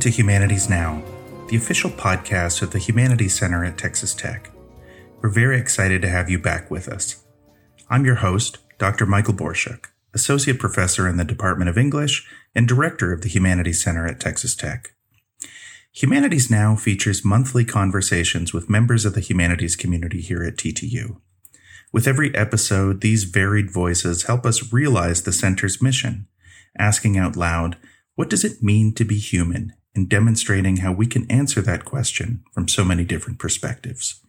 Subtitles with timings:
[0.00, 1.02] Welcome to Humanities Now,
[1.48, 4.50] the official podcast of the Humanities Center at Texas Tech.
[5.20, 7.22] We're very excited to have you back with us.
[7.90, 9.04] I'm your host, Dr.
[9.04, 14.06] Michael Borshuk, Associate Professor in the Department of English and Director of the Humanities Center
[14.06, 14.94] at Texas Tech.
[15.92, 21.20] Humanities Now features monthly conversations with members of the humanities community here at TTU.
[21.92, 26.26] With every episode, these varied voices help us realize the center's mission,
[26.78, 27.76] asking out loud,
[28.14, 29.74] what does it mean to be human?
[29.94, 34.20] And demonstrating how we can answer that question from so many different perspectives.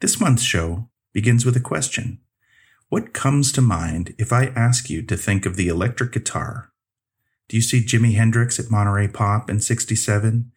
[0.00, 2.18] This month's show begins with a question.
[2.88, 6.72] What comes to mind if I ask you to think of the electric guitar?
[7.48, 10.52] Do you see Jimi Hendrix at Monterey Pop in 67,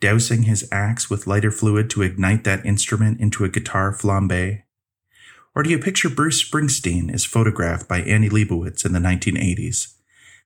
[0.00, 4.62] dousing his axe with lighter fluid to ignite that instrument into a guitar flambe?
[5.54, 9.94] Or do you picture Bruce Springsteen as photographed by Annie Leibovitz in the 1980s,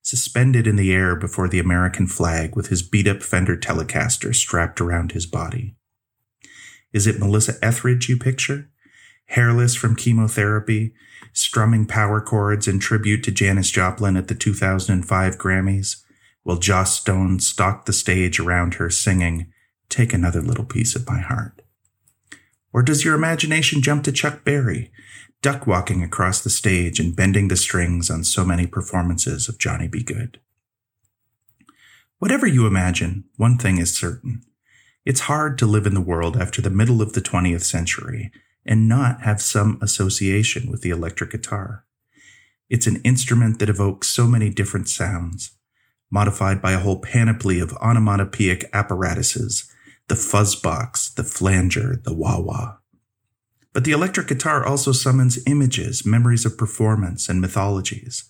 [0.03, 4.79] suspended in the air before the American flag with his beat up Fender Telecaster strapped
[4.79, 5.75] around his body?
[6.91, 8.69] Is it Melissa Etheridge you picture?
[9.27, 10.93] Hairless from chemotherapy,
[11.31, 16.03] strumming power chords in tribute to Janis Joplin at the 2005 Grammys,
[16.43, 19.47] while Joss Stone stalked the stage around her singing,
[19.89, 21.61] Take Another Little Piece of My Heart.
[22.73, 24.91] Or does your imagination jump to Chuck Berry,
[25.43, 29.89] duck walking across the stage and bending the strings on so many performances of Johnny
[29.89, 30.01] B.
[30.01, 30.39] Goode.
[32.17, 34.41] Whatever you imagine, one thing is certain.
[35.05, 38.31] It's hard to live in the world after the middle of the 20th century
[38.65, 41.83] and not have some association with the electric guitar.
[42.69, 45.57] It's an instrument that evokes so many different sounds,
[46.09, 49.69] modified by a whole panoply of onomatopoeic apparatuses
[50.07, 52.77] the fuzz box, the flanger, the wah wah.
[53.73, 58.29] But the electric guitar also summons images, memories of performance, and mythologies.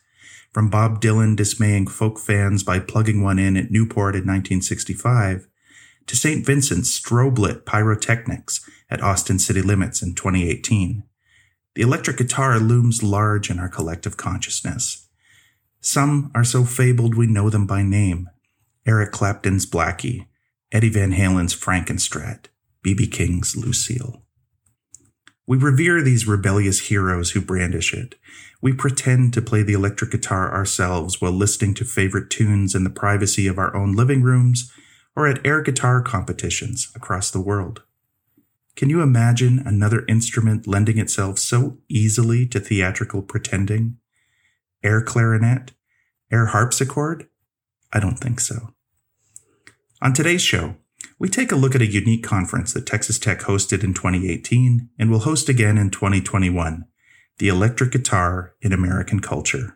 [0.53, 5.47] From Bob Dylan dismaying folk fans by plugging one in at Newport in 1965
[6.07, 6.45] to St.
[6.45, 11.03] Vincent's strobe lit pyrotechnics at Austin City Limits in 2018.
[11.75, 15.07] The electric guitar looms large in our collective consciousness.
[15.81, 18.29] Some are so fabled we know them by name
[18.85, 20.27] Eric Clapton's Blackie,
[20.71, 22.45] Eddie Van Halen's Frankenstrat,
[22.81, 23.07] B.B.
[23.07, 24.22] King's Lucille.
[25.45, 28.15] We revere these rebellious heroes who brandish it.
[28.61, 32.89] We pretend to play the electric guitar ourselves while listening to favorite tunes in the
[32.89, 34.71] privacy of our own living rooms
[35.15, 37.83] or at air guitar competitions across the world.
[38.75, 43.97] Can you imagine another instrument lending itself so easily to theatrical pretending?
[44.81, 45.73] Air clarinet?
[46.31, 47.27] Air harpsichord?
[47.91, 48.73] I don't think so.
[50.01, 50.75] On today's show,
[51.19, 55.11] we take a look at a unique conference that Texas Tech hosted in 2018 and
[55.11, 56.85] will host again in 2021
[57.39, 59.75] the Electric Guitar in American Culture.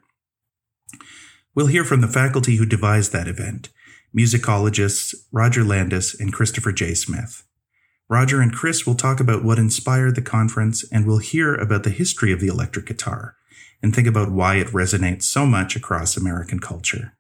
[1.56, 3.70] We'll hear from the faculty who devised that event
[4.16, 6.94] musicologists Roger Landes and Christopher J.
[6.94, 7.44] Smith.
[8.10, 11.90] Roger and Chris will talk about what inspired the conference and we'll hear about the
[11.90, 13.36] history of the electric guitar
[13.82, 17.18] and think about why it resonates so much across American culture.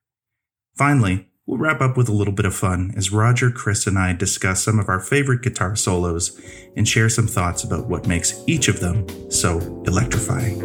[0.75, 4.13] Finally, we'll wrap up with a little bit of fun as Roger, Chris, and I
[4.13, 6.39] discuss some of our favorite guitar solos
[6.75, 10.61] and share some thoughts about what makes each of them so electrifying.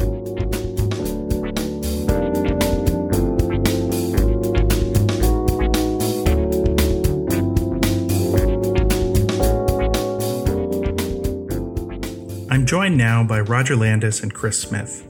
[12.50, 15.08] I'm joined now by Roger Landes and Chris Smith.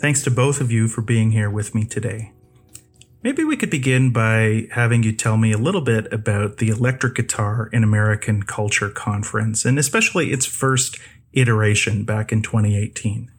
[0.00, 2.32] Thanks to both of you for being here with me today.
[3.22, 7.14] Maybe we could begin by having you tell me a little bit about the Electric
[7.14, 10.98] Guitar in American Culture Conference, and especially its first
[11.32, 13.30] iteration back in 2018.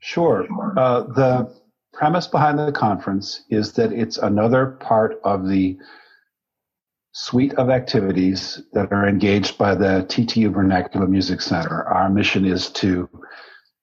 [0.00, 0.46] Sure.
[0.76, 1.54] Uh, the
[1.92, 5.78] premise behind the conference is that it's another part of the
[7.12, 11.84] suite of activities that are engaged by the TTU Vernacular Music Center.
[11.84, 13.08] Our mission is to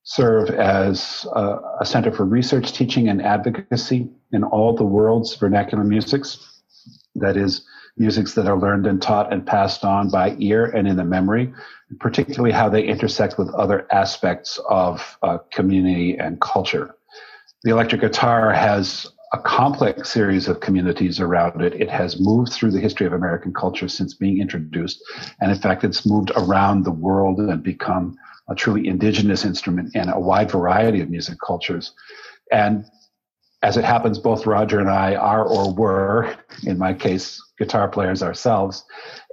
[0.04, 5.84] serve as a, a, center for research, teaching, and advocacy in all the world's vernacular
[5.84, 6.62] musics.
[7.16, 7.66] That is,
[7.98, 11.54] musics that are learned and taught and passed on by ear and in the memory,
[12.00, 16.96] particularly how they intersect with other aspects of uh, community and culture.
[17.64, 21.74] The electric guitar has a complex series of communities around it.
[21.74, 25.02] It has moved through the history of American culture since being introduced.
[25.42, 28.18] And in fact, it's moved around the world and become
[28.50, 31.94] a truly indigenous instrument in a wide variety of music cultures.
[32.52, 32.86] And
[33.66, 38.22] as it happens, both Roger and I are or were, in my case, guitar players
[38.22, 38.86] ourselves.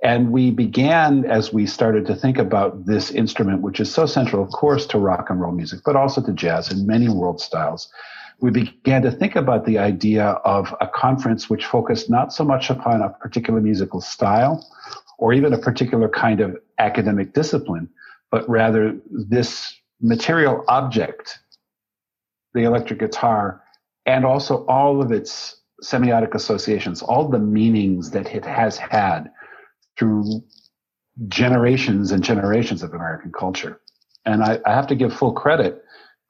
[0.03, 4.43] And we began as we started to think about this instrument, which is so central,
[4.43, 7.93] of course, to rock and roll music, but also to jazz and many world styles
[8.43, 12.71] we began to think about the idea of a conference which focused not so much
[12.71, 14.69] upon a particular musical style
[15.19, 17.89] or even a particular kind of academic discipline,
[18.33, 21.39] but rather this material object,
[22.53, 23.62] the electric guitar,
[24.07, 29.31] and also all of its semiotic associations, all the meanings that it has had
[29.99, 30.43] through
[31.29, 33.81] generations and generations of American culture.
[34.25, 35.83] And I, I have to give full credit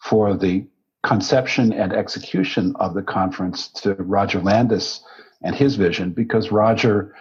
[0.02, 0.66] for the
[1.02, 5.02] conception and execution of the conference to Roger Landes
[5.42, 7.14] and his vision because Roger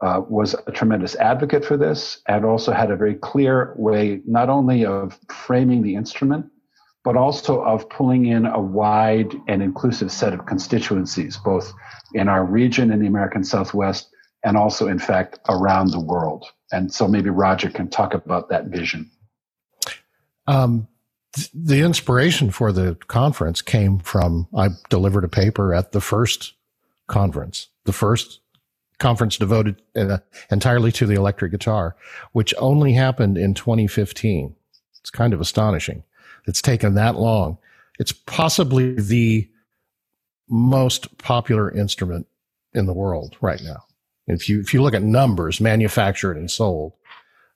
[0.00, 4.48] uh, was a tremendous advocate for this and also had a very clear way not
[4.48, 6.46] only of framing the instrument
[7.04, 11.72] but also of pulling in a wide and inclusive set of constituencies both
[12.14, 14.08] in our region in the american southwest
[14.44, 18.66] and also in fact around the world and so maybe roger can talk about that
[18.66, 19.10] vision
[20.46, 20.88] um,
[21.54, 26.54] the inspiration for the conference came from I delivered a paper at the first
[27.06, 28.40] conference, the first
[28.98, 30.18] conference devoted uh,
[30.50, 31.96] entirely to the electric guitar,
[32.32, 34.54] which only happened in 2015.
[35.00, 36.02] It's kind of astonishing.
[36.46, 37.58] It's taken that long.
[37.98, 39.48] It's possibly the
[40.48, 42.26] most popular instrument
[42.72, 43.84] in the world right now.
[44.26, 46.92] If you if you look at numbers manufactured and sold,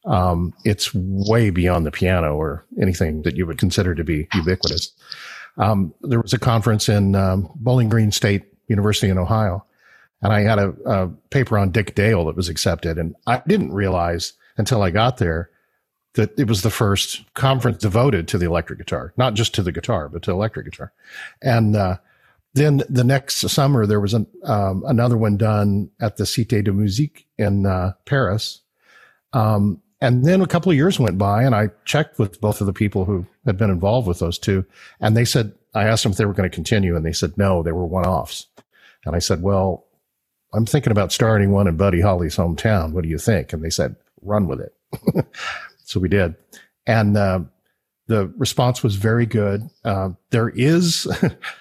[0.05, 4.93] um, it's way beyond the piano or anything that you would consider to be ubiquitous.
[5.57, 9.65] Um, there was a conference in um, Bowling Green State University in Ohio,
[10.21, 13.73] and I had a, a, paper on Dick Dale that was accepted, and I didn't
[13.73, 15.51] realize until I got there
[16.15, 19.73] that it was the first conference devoted to the electric guitar, not just to the
[19.73, 20.93] guitar, but to electric guitar.
[21.43, 21.99] And uh,
[22.55, 26.73] then the next summer, there was an, um, another one done at the Cité de
[26.73, 28.61] Musique in uh, Paris.
[29.33, 32.67] Um, and then a couple of years went by and I checked with both of
[32.67, 34.65] the people who had been involved with those two.
[35.01, 37.37] And they said, I asked them if they were going to continue and they said,
[37.37, 38.47] no, they were one offs.
[39.05, 39.87] And I said, well,
[40.53, 42.93] I'm thinking about starting one in Buddy Holly's hometown.
[42.93, 43.53] What do you think?
[43.53, 44.75] And they said, run with it.
[45.85, 46.35] so we did.
[46.87, 47.41] And, uh,
[48.07, 49.69] the response was very good.
[49.85, 51.09] Uh, there is,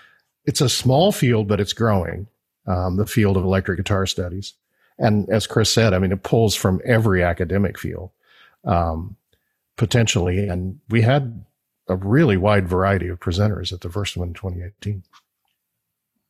[0.45, 2.27] it's a small field, but it's growing.
[2.65, 4.53] Um, the field of electric guitar studies.
[4.97, 8.11] And as Chris said, I mean, it pulls from every academic field
[8.63, 9.17] um,
[9.75, 10.47] potentially.
[10.47, 11.43] And we had
[11.89, 15.03] a really wide variety of presenters at the first one in 2018.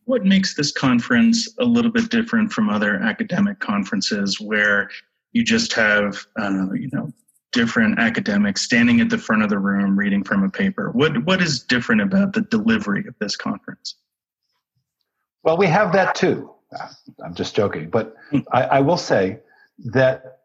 [0.05, 4.89] What makes this conference a little bit different from other academic conferences where
[5.31, 7.13] you just have, uh, you know,
[7.53, 10.91] different academics standing at the front of the room reading from a paper?
[10.91, 13.95] What what is different about the delivery of this conference?
[15.43, 16.49] Well, we have that too.
[17.23, 18.15] I'm just joking, but.
[18.51, 19.39] I, I will say
[19.85, 20.39] that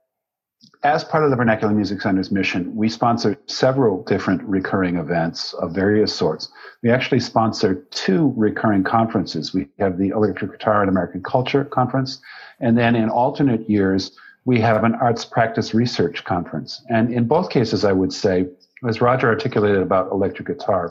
[0.83, 5.75] as part of the Vernacular Music Center's mission, we sponsor several different recurring events of
[5.75, 6.51] various sorts.
[6.83, 9.53] We actually sponsor two recurring conferences.
[9.53, 12.21] We have the Electric Guitar and American Culture Conference,
[12.61, 14.13] and then in alternate years,
[14.49, 16.83] we have an arts practice research conference.
[16.89, 18.47] And in both cases, I would say,
[18.89, 20.91] as Roger articulated about electric guitar,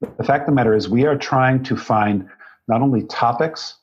[0.00, 2.26] the fact of the matter is we are trying to find
[2.68, 3.74] not only topics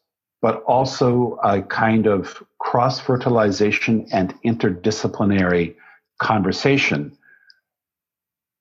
[0.41, 5.75] but also a kind of cross fertilization and interdisciplinary
[6.19, 7.15] conversation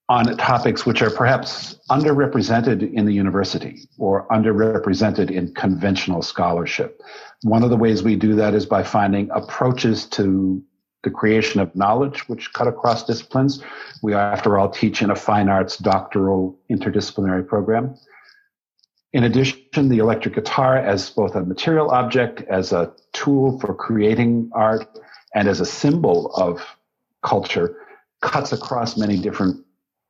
[0.09, 6.99] on topics which are perhaps underrepresented in the university or underrepresented in conventional scholarship.
[7.43, 10.63] One of the ways we do that is by finding approaches to
[11.03, 13.63] the creation of knowledge which cut across disciplines.
[14.01, 17.95] We, after all, teach in a fine arts doctoral interdisciplinary program.
[19.13, 24.49] In addition, the electric guitar as both a material object, as a tool for creating
[24.53, 24.87] art,
[25.35, 26.75] and as a symbol of
[27.23, 27.77] culture
[28.21, 29.63] cuts across many different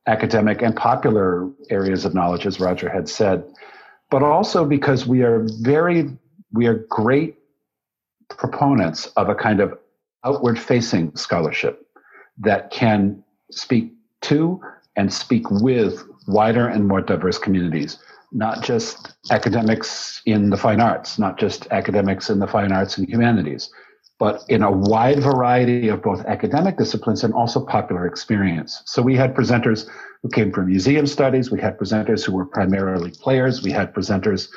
[0.06, 3.44] academic and popular areas of knowledge, as Roger had said,
[4.10, 6.10] but also because we are very,
[6.52, 7.36] we are great
[8.28, 9.78] proponents of a kind of
[10.24, 11.86] outward facing scholarship
[12.38, 13.92] that can speak
[14.22, 14.60] to
[14.96, 17.98] and speak with wider and more diverse communities
[18.32, 23.08] not just academics in the fine arts, not just academics in the fine arts and
[23.08, 23.70] humanities,
[24.20, 28.82] but in a wide variety of both academic disciplines and also popular experience.
[28.84, 29.88] So we had presenters
[30.22, 34.50] who came from museum studies, we had presenters who were primarily players, we had presenters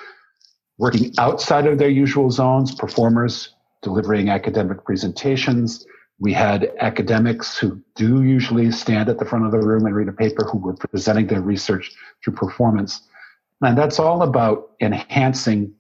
[0.77, 5.85] working outside of their usual zones, performers delivering academic presentations.
[6.19, 10.09] We had academics who do usually stand at the front of the room and read
[10.09, 11.89] a paper who were presenting their research
[12.23, 13.01] through performance.
[13.61, 15.73] And that's all about enhancing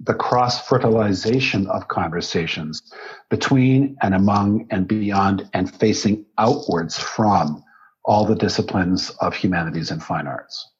[0.00, 2.82] the cross fertilization of conversations
[3.30, 7.62] between and among and beyond and facing outwards from
[8.04, 10.70] all the disciplines of humanities and fine arts.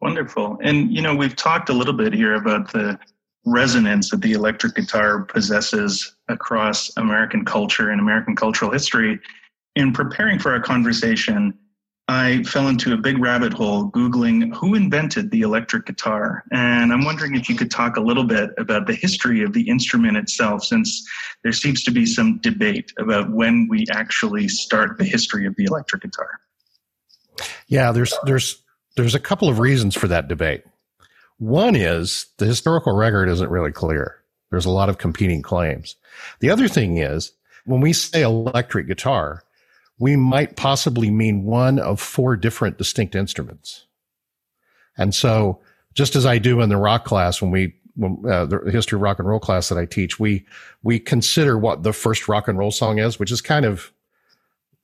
[0.00, 0.58] Wonderful.
[0.62, 2.98] And, you know, we've talked a little bit here about the
[3.46, 9.18] resonance that the electric guitar possesses across American culture and American cultural history.
[9.74, 11.58] In preparing for our conversation,
[12.08, 16.44] I fell into a big rabbit hole Googling who invented the electric guitar.
[16.50, 19.68] And I'm wondering if you could talk a little bit about the history of the
[19.68, 21.06] instrument itself, since
[21.42, 25.64] there seems to be some debate about when we actually start the history of the
[25.64, 26.40] electric guitar.
[27.68, 28.62] Yeah, there's, there's,
[28.96, 30.64] there's a couple of reasons for that debate.
[31.38, 34.16] One is the historical record isn't really clear.
[34.50, 35.96] There's a lot of competing claims.
[36.40, 37.32] The other thing is
[37.64, 39.44] when we say electric guitar,
[39.98, 43.86] we might possibly mean one of four different distinct instruments.
[44.96, 45.60] And so
[45.94, 49.02] just as I do in the rock class when we when, uh, the history of
[49.02, 50.46] rock and roll class that I teach, we
[50.82, 53.92] we consider what the first rock and roll song is, which is kind of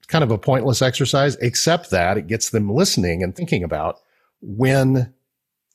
[0.08, 4.00] kind of a pointless exercise, except that it gets them listening and thinking about
[4.40, 5.12] when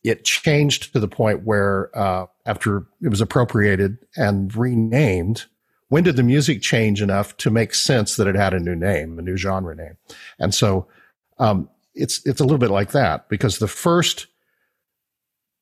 [0.03, 5.45] it changed to the point where uh, after it was appropriated and renamed,
[5.89, 9.19] when did the music change enough to make sense that it had a new name,
[9.19, 9.97] a new genre name?
[10.39, 10.87] And so
[11.39, 14.27] um, it's it's a little bit like that because the first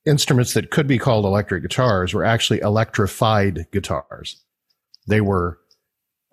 [0.05, 4.41] instruments that could be called electric guitars were actually electrified guitars.
[5.07, 5.59] They were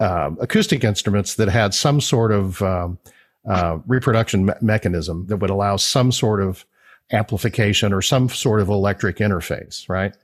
[0.00, 2.98] um, acoustic instruments that had some sort of um,
[3.48, 6.64] uh, reproduction me- mechanism that would allow some sort of
[7.12, 10.14] amplification or some sort of electric interface, right?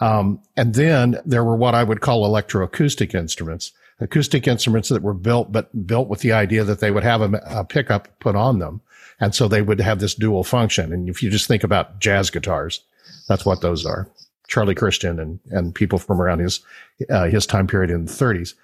[0.00, 5.14] Um, and then there were what I would call electroacoustic instruments, acoustic instruments that were
[5.14, 8.58] built, but built with the idea that they would have a, a pickup put on
[8.58, 8.80] them.
[9.20, 10.92] And so they would have this dual function.
[10.92, 12.80] And if you just think about jazz guitars,
[13.28, 14.10] that's what those are.
[14.48, 16.60] Charlie Christian and, and people from around his,
[17.08, 18.54] uh, his time period in the 30s.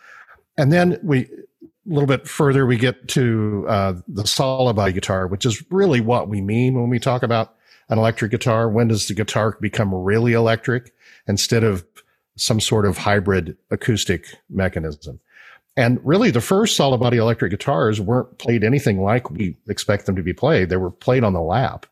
[0.58, 1.28] And then we, a
[1.86, 6.28] little bit further, we get to uh, the solid body guitar, which is really what
[6.28, 7.54] we mean when we talk about
[7.88, 8.68] an electric guitar.
[8.68, 10.92] When does the guitar become really electric
[11.26, 11.84] instead of
[12.36, 15.20] some sort of hybrid acoustic mechanism?
[15.76, 20.16] And really, the first solid body electric guitars weren't played anything like we expect them
[20.16, 20.68] to be played.
[20.68, 21.86] They were played on the lap.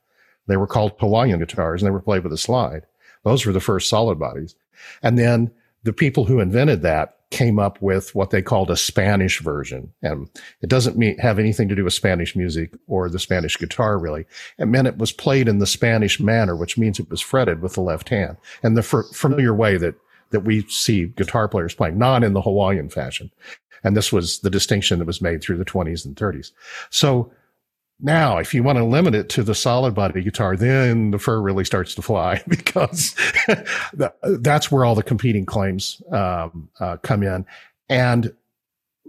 [0.47, 2.87] They were called Hawaiian guitars and they were played with a slide.
[3.25, 4.55] Those were the first solid bodies.
[5.03, 5.51] And then
[5.89, 9.91] the people who invented that came up with what they called a Spanish version.
[10.03, 10.29] And
[10.61, 14.27] it doesn't mean, have anything to do with Spanish music or the Spanish guitar, really.
[14.59, 17.73] It meant it was played in the Spanish manner, which means it was fretted with
[17.73, 19.95] the left hand and the familiar way that,
[20.29, 23.31] that we see guitar players playing, not in the Hawaiian fashion.
[23.83, 26.53] And this was the distinction that was made through the 20s and 30s.
[26.91, 27.33] So
[28.01, 31.41] now, if you want to limit it to the solid body guitar, then the fur
[31.41, 33.15] really starts to fly because
[34.23, 37.45] that's where all the competing claims um, uh, come in.
[37.89, 38.33] And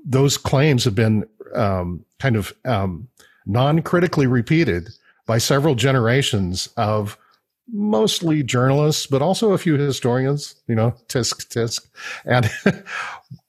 [0.06, 3.08] those claims have been um, kind of um,
[3.46, 4.90] non critically repeated
[5.26, 7.18] by several generations of
[7.72, 11.86] mostly journalists, but also a few historians, you know, tisk tisk.
[12.26, 12.50] And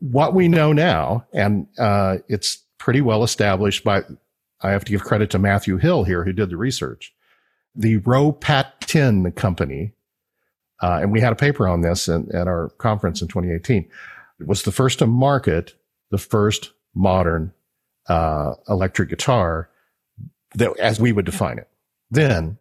[0.01, 4.03] what we know now, and uh, it's pretty well established by
[4.63, 7.15] I have to give credit to Matthew Hill here, who did the research.
[7.75, 8.87] The Rowe Pat
[9.37, 9.93] Company,
[10.83, 13.89] uh, and we had a paper on this in, at our conference in 2018,
[14.41, 15.75] it was the first to market
[16.11, 17.53] the first modern
[18.09, 19.71] uh, electric guitar
[20.57, 21.69] that, as we would define it.
[22.11, 22.59] Then,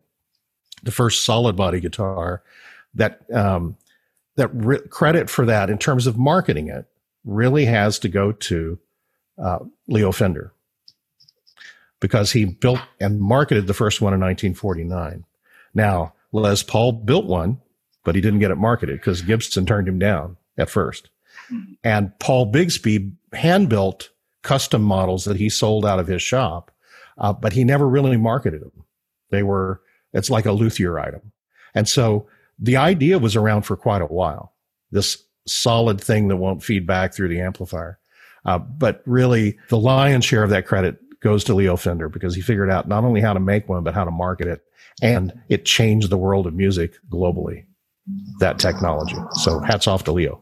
[0.83, 2.43] the first solid body guitar
[2.93, 3.75] that um,
[4.35, 6.85] that re- credit for that in terms of marketing it
[7.25, 8.79] really has to go to
[9.37, 10.53] uh, Leo Fender
[11.99, 15.25] because he built and marketed the first one in 1949.
[15.73, 17.59] Now, Les Paul built one,
[18.03, 21.09] but he didn't get it marketed because Gibson turned him down at first.
[21.83, 24.09] And Paul Bigsby hand built
[24.43, 26.71] custom models that he sold out of his shop,
[27.17, 28.83] uh, but he never really marketed them.
[29.31, 29.81] They were,
[30.13, 31.31] it's like a luthier item.
[31.73, 32.27] And so
[32.57, 34.53] the idea was around for quite a while.
[34.91, 37.99] This solid thing that won't feed back through the amplifier.
[38.45, 42.41] Uh, but really the lion's share of that credit goes to Leo Fender because he
[42.41, 44.61] figured out not only how to make one, but how to market it.
[45.01, 47.65] And it changed the world of music globally,
[48.39, 49.15] that technology.
[49.33, 50.41] So hats off to Leo.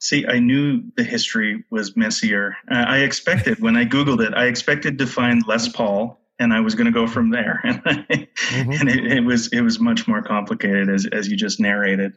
[0.00, 2.56] See, I knew the history was messier.
[2.70, 6.60] Uh, I expected when I Googled it, I expected to find Les Paul and I
[6.60, 7.60] was going to go from there.
[7.64, 8.70] mm-hmm.
[8.72, 12.12] and it, it, was, it was much more complicated as, as you just narrated.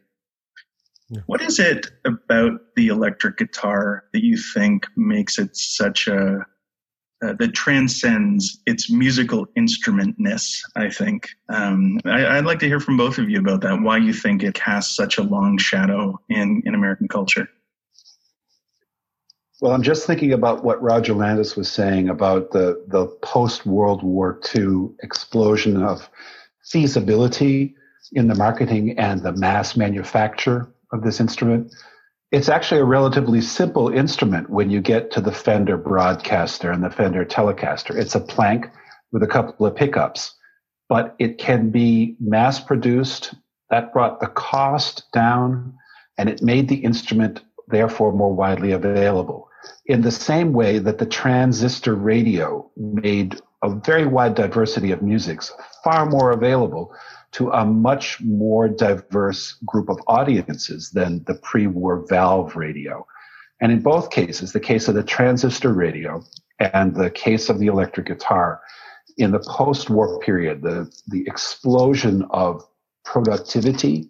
[1.10, 1.22] Yeah.
[1.28, 6.46] What is it about the electric guitar that you think makes it such a
[7.26, 11.30] uh, that transcends its musical instrumentness, I think.
[11.50, 14.44] Um, I, would like to hear from both of you about that, why you think
[14.44, 17.50] it casts such a long shadow in, in American culture.
[19.60, 24.04] Well, I'm just thinking about what Roger Landes was saying about the, the post World
[24.04, 26.08] War II explosion of
[26.64, 27.76] feasibility
[28.12, 31.74] in the marketing and the mass manufacture of this instrument.
[32.30, 36.90] It's actually a relatively simple instrument when you get to the Fender Broadcaster and the
[36.90, 37.96] Fender Telecaster.
[37.96, 38.70] It's a plank
[39.14, 40.36] with a couple of pickups,
[40.90, 43.34] but it can be mass produced.
[43.70, 45.74] That brought the cost down
[46.18, 49.48] and it made the instrument therefore more widely available.
[49.86, 55.54] In the same way that the transistor radio made a very wide diversity of musics
[55.82, 56.94] far more available
[57.34, 63.06] to a much more diverse group of audiences than the pre-war valve radio.
[63.60, 66.24] And in both cases, the case of the transistor radio
[66.60, 68.62] and the case of the electric guitar,
[69.18, 72.64] in the post-war period, the, the explosion of
[73.04, 74.10] productivity,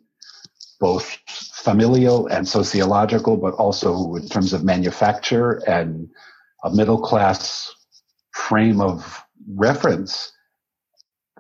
[0.80, 6.10] both familial and sociological, but also in terms of manufacture and
[6.64, 7.74] a middle class
[8.32, 9.24] frame of
[9.56, 10.32] reference,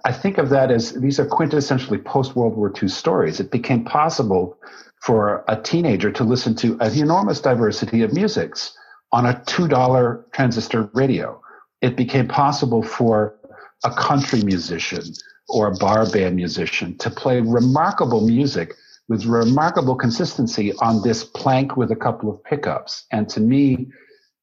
[0.06, 3.40] I think of that as these are quintessentially post World War II stories.
[3.40, 4.58] It became possible
[5.02, 8.76] for a teenager to listen to an enormous diversity of musics
[9.12, 11.42] on a $2 transistor radio.
[11.82, 13.36] It became possible for
[13.84, 15.04] a country musician
[15.50, 18.74] or a bar band musician to play remarkable music
[19.08, 23.06] with remarkable consistency on this plank with a couple of pickups.
[23.12, 23.88] And to me,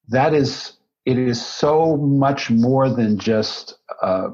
[0.08, 4.30] that is, it is so much more than just uh,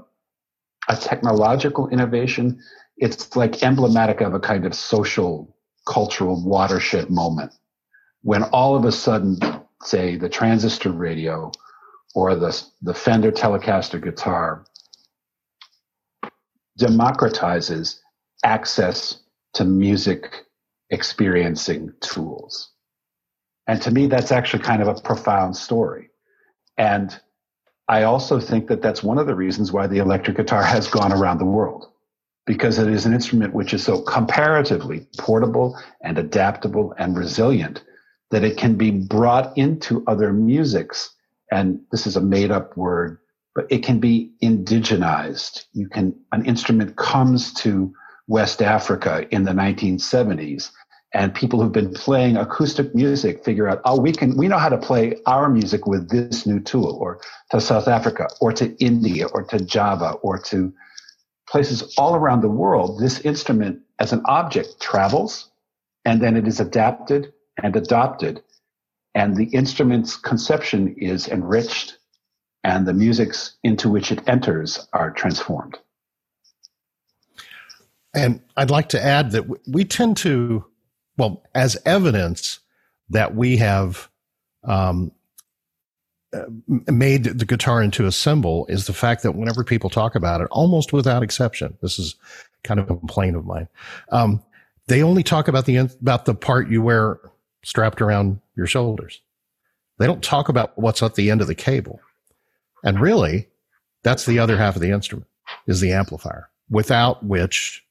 [0.89, 2.61] a technological innovation.
[2.97, 5.57] It's like emblematic of a kind of social,
[5.87, 7.53] cultural watershed moment
[8.23, 9.39] when all of a sudden,
[9.83, 11.51] say, the transistor radio
[12.15, 14.65] or the, the Fender Telecaster guitar
[16.79, 17.99] democratizes
[18.45, 19.23] access
[19.55, 20.45] to music
[20.91, 22.71] experiencing tools.
[23.67, 26.11] And to me, that's actually kind of a profound story.
[26.77, 27.19] And
[27.91, 31.13] I also think that that's one of the reasons why the electric guitar has gone
[31.13, 31.89] around the world
[32.47, 37.83] because it is an instrument which is so comparatively portable and adaptable and resilient
[38.31, 41.11] that it can be brought into other musics.
[41.51, 43.19] And this is a made up word,
[43.57, 45.65] but it can be indigenized.
[45.73, 47.93] You can, an instrument comes to
[48.29, 50.71] West Africa in the 1970s.
[51.13, 54.69] And people who've been playing acoustic music figure out, oh, we can, we know how
[54.69, 57.21] to play our music with this new tool, or
[57.51, 60.73] to South Africa, or to India, or to Java, or to
[61.49, 63.01] places all around the world.
[63.01, 65.51] This instrument as an object travels,
[66.05, 68.43] and then it is adapted and adopted.
[69.17, 71.99] And the instrument's conception is enriched,
[72.63, 75.77] and the musics into which it enters are transformed.
[78.15, 80.67] And I'd like to add that we tend to,
[81.21, 82.61] well, as evidence
[83.11, 84.09] that we have
[84.65, 85.13] um,
[86.33, 86.45] uh,
[86.91, 90.49] made the guitar into a symbol is the fact that whenever people talk about it,
[90.51, 92.15] almost without exception, this is
[92.65, 93.69] kind of a complaint of mine.
[94.11, 94.43] Um,
[94.87, 97.21] they only talk about the about the part you wear
[97.65, 99.21] strapped around your shoulders.
[99.99, 102.01] They don't talk about what's at the end of the cable.
[102.83, 103.47] And really,
[104.05, 105.29] that's the other half of the instrument
[105.67, 107.85] is the amplifier, without which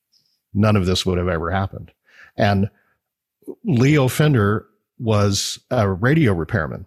[0.52, 1.92] none of this would have ever happened.
[2.36, 2.72] And
[3.64, 4.66] Leo Fender
[4.98, 6.86] was a radio repairman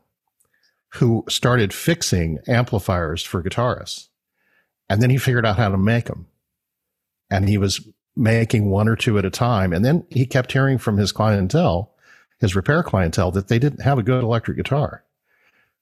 [0.94, 4.08] who started fixing amplifiers for guitarists.
[4.88, 6.26] And then he figured out how to make them.
[7.30, 7.80] And he was
[8.14, 9.72] making one or two at a time.
[9.72, 11.94] And then he kept hearing from his clientele,
[12.40, 15.02] his repair clientele, that they didn't have a good electric guitar.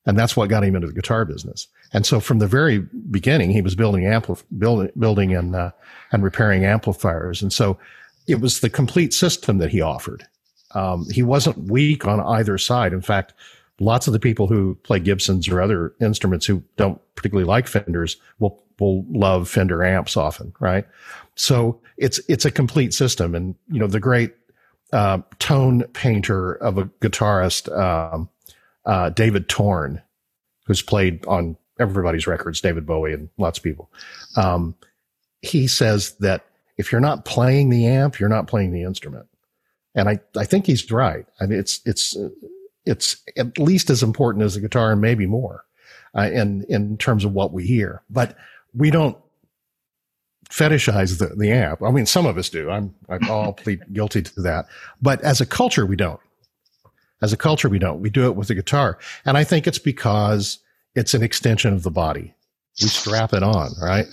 [0.06, 1.66] And that's what got him into the guitar business.
[1.92, 2.78] And so from the very
[3.10, 5.72] beginning, he was building ampli- building, building and, uh,
[6.12, 7.42] and repairing amplifiers.
[7.42, 7.78] And so
[8.28, 10.26] it was the complete system that he offered.
[10.72, 12.92] Um, he wasn't weak on either side.
[12.92, 13.34] In fact,
[13.80, 18.16] lots of the people who play Gibsons or other instruments who don't particularly like Fenders
[18.38, 20.86] will, will love Fender amps often, right?
[21.34, 23.34] So it's, it's a complete system.
[23.34, 24.34] And, you know, the great,
[24.92, 28.28] uh, tone painter of a guitarist, um,
[28.84, 30.02] uh, David Torn,
[30.66, 33.90] who's played on everybody's records, David Bowie and lots of people.
[34.36, 34.74] Um,
[35.42, 36.44] he says that
[36.76, 39.26] if you're not playing the amp, you're not playing the instrument.
[39.94, 41.26] And I, I think he's right.
[41.40, 42.16] I mean, it's, it's,
[42.84, 45.64] it's at least as important as the guitar and maybe more,
[46.16, 48.36] uh, in, in terms of what we hear, but
[48.74, 49.16] we don't
[50.48, 51.82] fetishize the, the amp.
[51.82, 52.70] I mean, some of us do.
[52.70, 54.66] I'm, I'm all plead guilty to that,
[55.00, 56.20] but as a culture, we don't.
[57.22, 58.00] As a culture, we don't.
[58.00, 58.98] We do it with the guitar.
[59.24, 60.58] And I think it's because
[60.94, 62.34] it's an extension of the body.
[62.80, 64.06] We strap it on, right?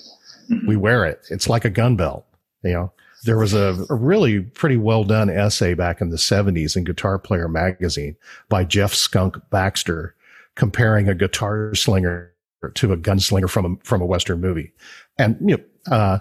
[0.68, 1.26] We wear it.
[1.30, 2.26] It's like a gun belt,
[2.64, 2.92] you know.
[3.28, 7.20] There was a, a really pretty well done essay back in the 70s in Guitar
[7.20, 8.16] Player magazine
[8.50, 10.16] by Jeff Skunk Baxter
[10.56, 12.34] comparing a guitar slinger
[12.74, 14.72] to a gunslinger from a, from a Western movie.
[15.20, 16.20] And, you know, uh,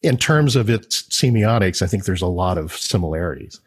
[0.00, 3.60] in terms of its semiotics, I think there's a lot of similarities.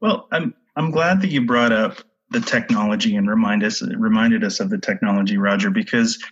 [0.00, 1.98] Well, I'm I'm glad that you brought up
[2.30, 6.22] the technology and remind us reminded us of the technology, Roger, because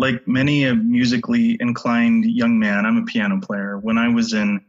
[0.00, 3.78] like many a musically inclined young man, I'm a piano player.
[3.78, 4.64] When I was in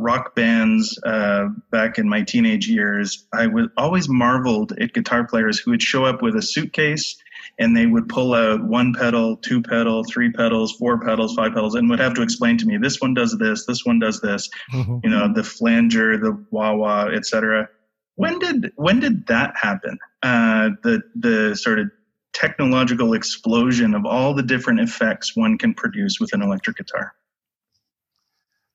[0.00, 5.60] rock bands uh, back in my teenage years, I was always marveled at guitar players
[5.60, 7.16] who would show up with a suitcase
[7.60, 11.76] and they would pull out one pedal, two pedal, three pedals, four pedals, five pedals,
[11.76, 14.50] and would have to explain to me this one does this, this one does this,
[14.72, 14.98] mm-hmm.
[15.04, 17.68] you know, the flanger, the wah wah, etc.
[18.16, 20.00] When did when did that happen?
[20.24, 21.90] Uh, the the sort of
[22.32, 27.14] technological explosion of all the different effects one can produce with an electric guitar.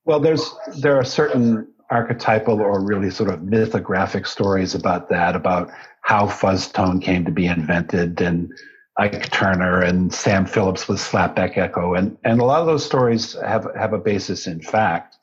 [0.05, 5.69] Well, there's there are certain archetypal or really sort of mythographic stories about that, about
[6.01, 8.51] how fuzz tone came to be invented and
[8.97, 11.93] Ike Turner and Sam Phillips with slapback echo.
[11.93, 15.17] And, and a lot of those stories have, have a basis in fact.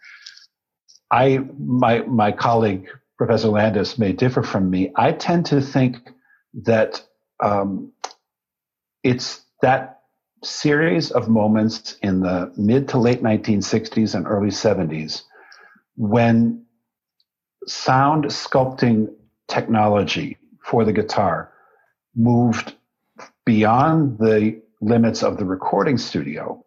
[1.11, 4.93] I, my, my colleague, Professor Landes may differ from me.
[4.97, 5.97] I tend to think
[6.63, 7.03] that,
[7.43, 7.93] um,
[9.05, 10.01] it's that
[10.43, 15.23] series of moments in the mid to late 1960s and early 70s
[15.97, 16.65] when
[17.67, 19.09] sound sculpting
[19.49, 21.53] technology for the guitar
[22.15, 22.75] moved
[23.47, 26.63] beyond the limits of the recording studio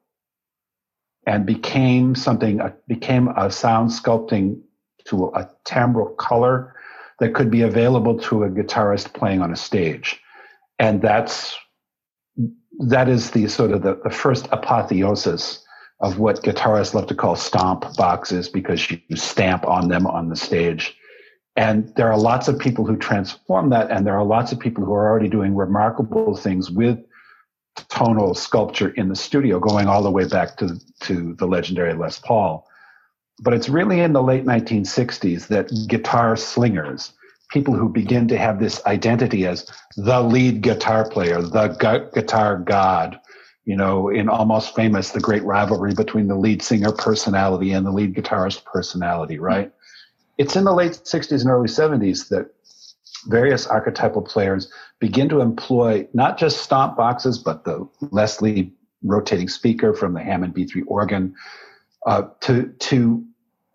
[1.28, 4.60] and became something became a sound sculpting
[5.06, 6.76] tool a timbral color
[7.20, 10.22] that could be available to a guitarist playing on a stage.
[10.80, 11.58] And that's
[12.80, 15.64] that is the sort of the, the first apotheosis
[16.00, 20.36] of what guitarists love to call stomp boxes because you stamp on them on the
[20.36, 20.96] stage.
[21.56, 24.86] And there are lots of people who transform that, and there are lots of people
[24.86, 27.00] who are already doing remarkable things with
[27.90, 32.20] tonal sculpture in the studio, going all the way back to, to the legendary Les
[32.20, 32.68] Paul.
[33.40, 37.14] But it's really in the late 1960s that guitar slingers,
[37.50, 42.58] people who begin to have this identity as the lead guitar player, the gu- guitar
[42.58, 43.20] god,
[43.66, 47.92] you know, in Almost Famous, the great rivalry between the lead singer personality and the
[47.92, 49.72] lead guitarist personality, right?
[50.38, 52.54] It's in the late 60s and early 70s that
[53.28, 59.94] various archetypal players begin to employ not just stomp boxes, but the Leslie rotating speaker
[59.94, 61.36] from the Hammond B3 organ
[62.06, 63.26] uh, to, to,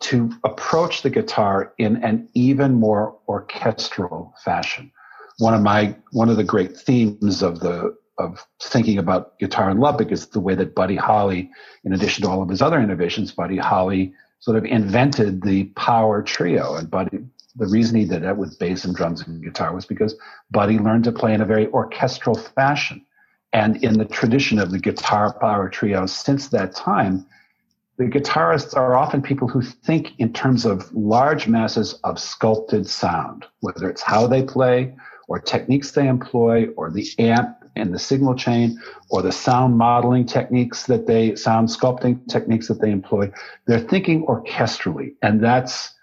[0.02, 4.90] to approach the guitar in an even more orchestral fashion.
[5.38, 9.78] One of my, one of the great themes of the of thinking about guitar in
[9.78, 11.50] Lubbock is the way that Buddy Holly,
[11.84, 16.22] in addition to all of his other innovations, Buddy Holly sort of invented the power
[16.22, 16.74] trio.
[16.74, 17.18] And Buddy,
[17.56, 20.14] the reason he did that with bass and drums and guitar was because
[20.50, 23.04] Buddy learned to play in a very orchestral fashion.
[23.52, 27.26] And in the tradition of the guitar power trio since that time,
[27.98, 33.44] the guitarists are often people who think in terms of large masses of sculpted sound,
[33.60, 34.94] whether it's how they play
[35.28, 40.26] or techniques they employ or the amp and the signal chain or the sound modeling
[40.26, 43.30] techniques that they sound sculpting techniques that they employ.
[43.66, 45.94] They're thinking orchestrally and that's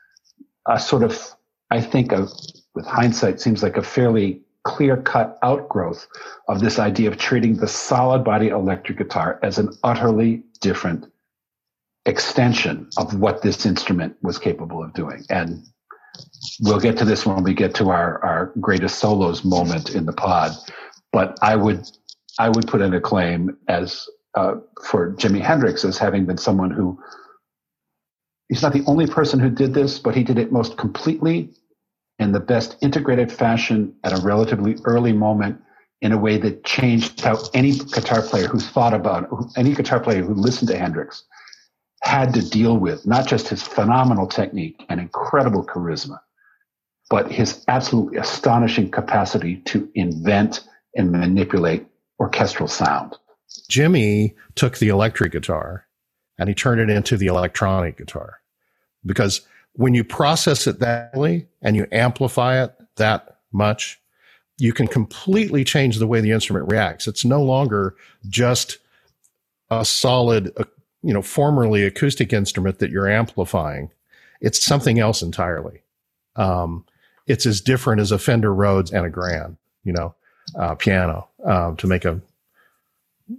[0.67, 1.35] a sort of
[1.71, 2.29] i think of
[2.75, 6.05] with hindsight seems like a fairly clear cut outgrowth
[6.47, 11.05] of this idea of treating the solid body electric guitar as an utterly different
[12.09, 15.23] extension of what this instrument was capable of doing.
[15.29, 15.63] And
[16.61, 20.13] we'll get to this when we get to our, our greatest solos moment in the
[20.13, 20.51] pod
[21.11, 21.89] but I would
[22.37, 26.71] I would put in a claim as uh, for Jimi Hendrix as having been someone
[26.71, 26.99] who
[28.47, 31.49] he's not the only person who did this, but he did it most completely
[32.19, 35.59] in the best integrated fashion at a relatively early moment
[36.01, 40.23] in a way that changed how any guitar player who thought about any guitar player
[40.23, 41.25] who listened to Hendrix
[42.01, 46.19] had to deal with not just his phenomenal technique and incredible charisma,
[47.09, 50.63] but his absolutely astonishing capacity to invent
[50.95, 51.85] and manipulate
[52.19, 53.15] orchestral sound.
[53.69, 55.85] Jimi took the electric guitar
[56.37, 58.39] and he turned it into the electronic guitar
[59.05, 59.41] because
[59.73, 63.99] when you process it that way and you amplify it that much,
[64.57, 67.07] you can completely change the way the instrument reacts.
[67.07, 67.95] It's no longer
[68.27, 68.77] just
[69.71, 70.51] a solid,
[71.01, 73.91] you know, formerly acoustic instrument that you're amplifying.
[74.41, 75.81] It's something else entirely.
[76.35, 76.85] Um,
[77.27, 80.15] it's as different as a Fender Rhodes and a Grand, you know
[80.55, 82.19] uh, piano uh, to make a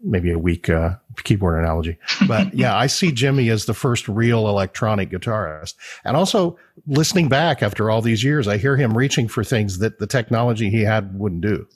[0.04, 0.94] maybe a weak uh,
[1.24, 1.98] keyboard analogy.
[2.28, 5.74] But yeah, I see Jimi as the first real electronic guitarist.
[6.04, 9.98] And also listening back after all these years, I hear him reaching for things that
[9.98, 11.66] the technology he had wouldn't do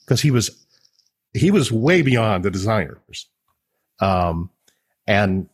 [0.00, 0.66] because he was,
[1.32, 3.28] he was way beyond the designers.
[4.00, 4.50] Um,
[5.10, 5.48] and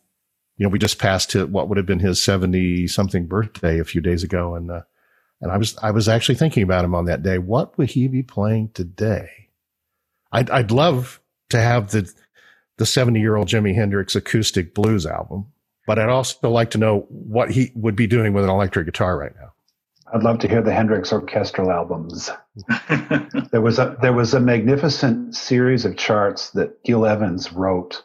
[0.59, 3.85] you know, we just passed to what would have been his 70 something birthday a
[3.85, 4.55] few days ago.
[4.55, 4.83] And, uh,
[5.41, 7.39] and I was, I was actually thinking about him on that day.
[7.39, 9.49] What would he be playing today?
[10.31, 12.11] I'd, I'd love to have the,
[12.77, 15.47] the 70 year old Jimi Hendrix acoustic blues album,
[15.87, 19.17] but I'd also like to know what he would be doing with an electric guitar
[19.19, 19.53] right now.
[20.13, 22.31] I'd love to hear the Hendrix orchestral albums.
[23.51, 28.05] there was a there was a magnificent series of charts that Gil Evans wrote,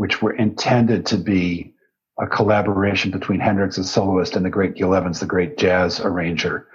[0.00, 1.74] which were intended to be
[2.18, 6.68] a collaboration between Hendrix as soloist and the great Gil Evans, the great jazz arranger,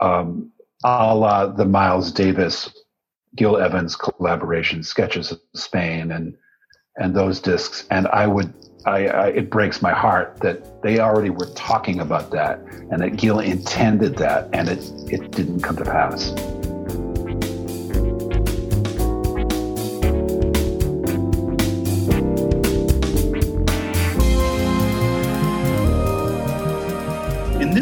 [0.00, 0.52] um,
[0.84, 2.70] a la the Miles Davis,
[3.34, 6.36] Gil Evans collaboration, sketches of Spain and
[6.98, 7.86] and those discs.
[7.90, 8.52] And I would,
[8.84, 12.60] I, I, it breaks my heart that they already were talking about that
[12.90, 16.30] and that Gil intended that and it, it didn't come to pass.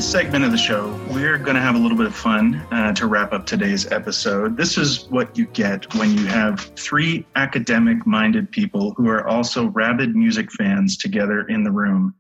[0.05, 2.93] This segment of the show, we're going to have a little bit of fun uh,
[2.93, 4.55] to wrap up today's episode.
[4.55, 9.69] This is what you get when you have three academic minded people who are also
[9.69, 12.14] rabid music fans together in the room.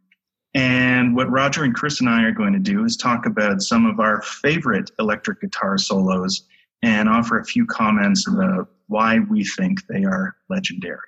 [0.54, 3.84] And what Roger and Chris and I are going to do is talk about some
[3.84, 6.46] of our favorite electric guitar solos
[6.82, 10.98] and offer a few comments about why we think they are legendary.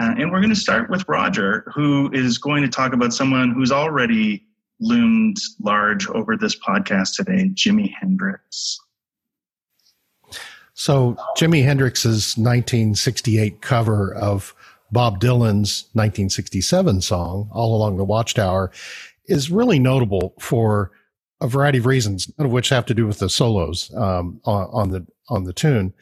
[0.00, 3.50] Uh, and we're going to start with Roger, who is going to talk about someone
[3.50, 4.46] who's already
[4.82, 8.78] loomed large over this podcast today, Jimi Hendrix.
[10.74, 14.54] So, Jimi Hendrix's 1968 cover of
[14.90, 18.72] Bob Dylan's 1967 song, All Along the Watchtower,
[19.26, 20.90] is really notable for
[21.40, 24.68] a variety of reasons, none of which have to do with the solos um, on,
[24.72, 25.92] on, the on the tune.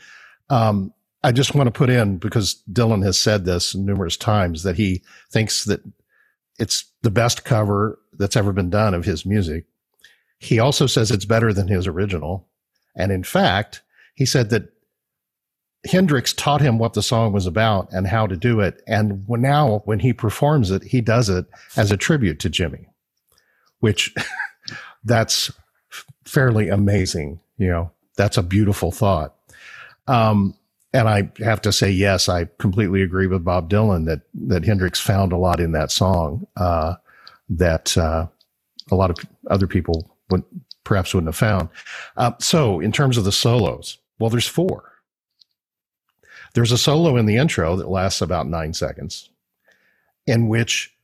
[0.48, 4.76] Um, I just want to put in because Dylan has said this numerous times that
[4.76, 5.80] he thinks that
[6.58, 9.64] it's the best cover that's ever been done of his music.
[10.38, 12.46] He also says it's better than his original.
[12.94, 13.82] And in fact,
[14.14, 14.72] he said that
[15.86, 18.82] Hendrix taught him what the song was about and how to do it.
[18.86, 22.86] And now when he performs it, he does it as a tribute to Jimi,
[23.80, 24.14] which
[25.04, 25.50] that's
[26.26, 27.40] fairly amazing.
[27.56, 29.34] You know, that's a beautiful thought.
[30.06, 30.54] Um,
[30.92, 35.00] and I have to say, yes, I completely agree with Bob Dylan that that Hendrix
[35.00, 36.96] found a lot in that song uh,
[37.50, 38.26] that uh,
[38.90, 39.16] a lot of
[39.48, 40.44] other people would
[40.84, 41.68] perhaps wouldn't have found.
[42.16, 44.84] Uh, so, in terms of the solos, well, there's four.
[46.54, 49.30] There's a solo in the intro that lasts about nine seconds,
[50.26, 50.94] in which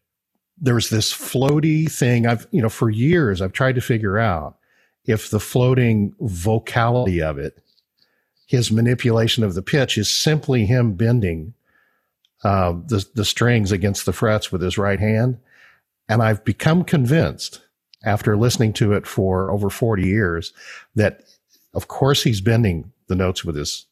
[0.59, 2.27] there's this floaty thing.
[2.27, 4.57] I've you know for years I've tried to figure out
[5.05, 7.63] if the floating vocality of it
[8.47, 11.53] his manipulation of the pitch is simply him bending
[12.45, 15.39] uh, the, the strings against the frets with his right hand.
[16.09, 17.63] And I've become convinced
[18.05, 20.53] after listening to it for over 40 years
[20.95, 21.23] that,
[21.75, 23.87] of course, he's bending the notes with his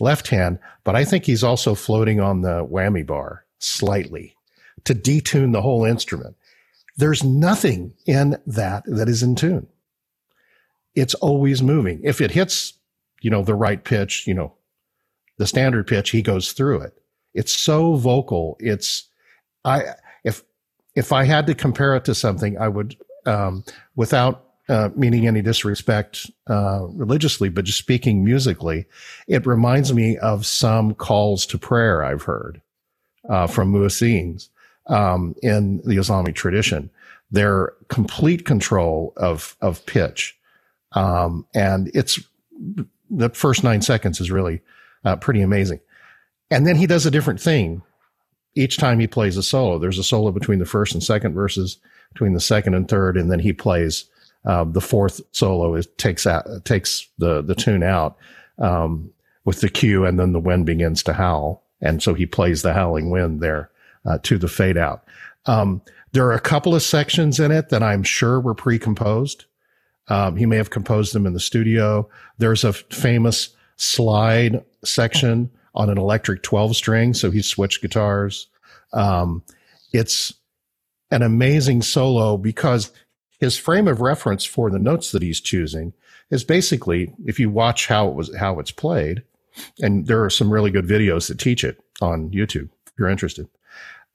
[0.00, 4.36] left hand, but I think he's also floating on the whammy bar slightly
[4.84, 6.36] to detune the whole instrument.
[6.96, 9.66] There's nothing in that that is in tune.
[10.94, 12.00] It's always moving.
[12.02, 12.74] If it hits
[13.20, 14.54] you know, the right pitch, you know,
[15.36, 17.00] the standard pitch, he goes through it.
[17.34, 18.56] It's so vocal.
[18.60, 19.08] It's,
[19.64, 19.82] I,
[20.98, 23.64] if, I had to compare it to something, I would, um,
[23.96, 28.86] without uh, meaning any disrespect uh, religiously, but just speaking musically,
[29.26, 32.60] it reminds me of some calls to prayer I've heard
[33.28, 34.48] uh, from muezzins
[34.86, 36.90] um, in the Islamic tradition.
[37.30, 40.38] Their complete control of of pitch,
[40.92, 42.18] um, and it's
[43.10, 44.60] the first nine seconds is really
[45.04, 45.80] uh, pretty amazing.
[46.50, 47.82] And then he does a different thing
[48.54, 49.78] each time he plays a solo.
[49.78, 51.78] There's a solo between the first and second verses,
[52.12, 54.04] between the second and third, and then he plays
[54.44, 55.74] uh, the fourth solo.
[55.74, 58.16] It takes out takes the the tune out
[58.58, 59.10] um,
[59.44, 62.74] with the cue, and then the wind begins to howl, and so he plays the
[62.74, 63.70] howling wind there
[64.06, 65.04] uh, to the fade out.
[65.46, 65.82] Um,
[66.12, 69.44] there are a couple of sections in it that I'm sure were pre-composed.
[70.08, 72.08] Um, he may have composed them in the studio.
[72.38, 77.14] There's a famous slide section on an electric 12 string.
[77.14, 78.48] So he switched guitars.
[78.92, 79.42] Um,
[79.92, 80.34] it's
[81.10, 82.90] an amazing solo because
[83.40, 85.92] his frame of reference for the notes that he's choosing
[86.30, 89.22] is basically, if you watch how it was, how it's played,
[89.80, 93.48] and there are some really good videos that teach it on YouTube if you're interested.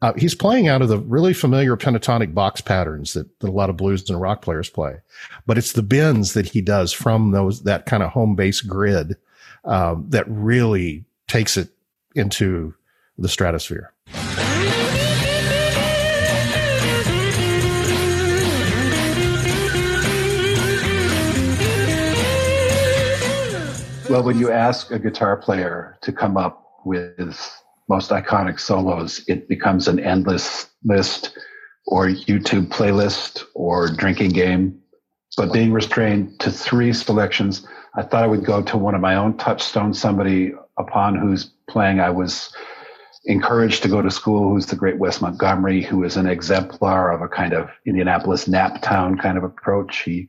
[0.02, 3.70] Uh, he's playing out of the really familiar pentatonic box patterns that, that, a lot
[3.70, 4.98] of blues and rock players play,
[5.46, 9.16] but it's the bends that he does from those that kind of home base grid
[9.63, 11.70] um, that really takes it
[12.16, 12.74] into
[13.18, 13.92] the stratosphere.
[24.10, 27.36] Well, when you ask a guitar player to come up with
[27.90, 31.36] most iconic solos, it becomes an endless list
[31.88, 34.80] or YouTube playlist or drinking game.
[35.36, 39.16] But being restrained to three selections, I thought I would go to one of my
[39.16, 42.54] own touchstone, somebody upon whose playing I was
[43.26, 47.22] encouraged to go to school, who's the great Wes Montgomery, who is an exemplar of
[47.22, 50.00] a kind of Indianapolis nap town kind of approach.
[50.00, 50.28] He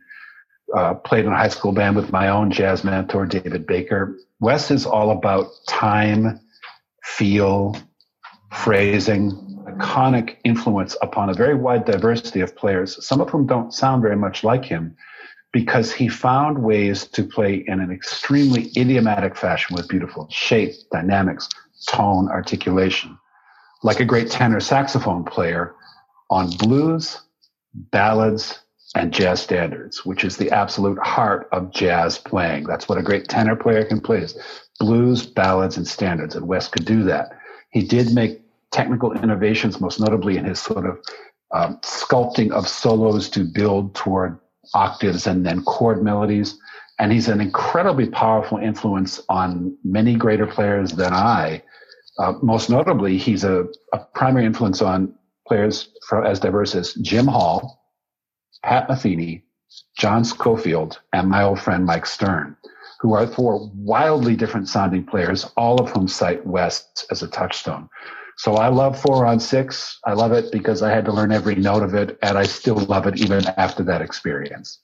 [0.77, 4.17] uh, played in a high school band with my own jazz mentor, David Baker.
[4.41, 6.41] Wes is all about time,
[7.03, 7.77] feel,
[8.53, 9.33] phrasing,
[9.67, 14.17] iconic influence upon a very wide diversity of players, some of whom don't sound very
[14.17, 14.97] much like him,
[15.55, 21.49] because he found ways to play in an extremely idiomatic fashion with beautiful shape, dynamics,
[21.87, 23.17] tone, articulation,
[23.85, 25.73] like a great tenor saxophone player
[26.29, 27.21] on blues,
[27.73, 28.59] ballads,
[28.97, 32.65] and jazz standards, which is the absolute heart of jazz playing.
[32.65, 34.37] That's what a great tenor player can play is
[34.81, 36.35] blues, ballads, and standards.
[36.35, 37.31] And Wes could do that.
[37.71, 38.41] He did make
[38.73, 40.99] technical innovations, most notably in his sort of
[41.53, 44.41] um, sculpting of solos to build toward
[44.73, 46.59] octaves and then chord melodies.
[46.99, 51.63] And he's an incredibly powerful influence on many greater players than I.
[52.19, 55.13] Uh, most notably, he's a, a, primary influence on
[55.49, 55.89] players
[56.25, 57.83] as diverse as Jim Hall,
[58.63, 59.43] Pat Metheny,
[59.99, 62.57] John Scofield, and my old friend Mike Stern,
[63.01, 67.89] who are four wildly different sounding players, all of whom cite Wes as a touchstone.
[68.37, 69.99] So I love four on six.
[70.05, 72.77] I love it because I had to learn every note of it, and I still
[72.77, 74.81] love it even after that experience.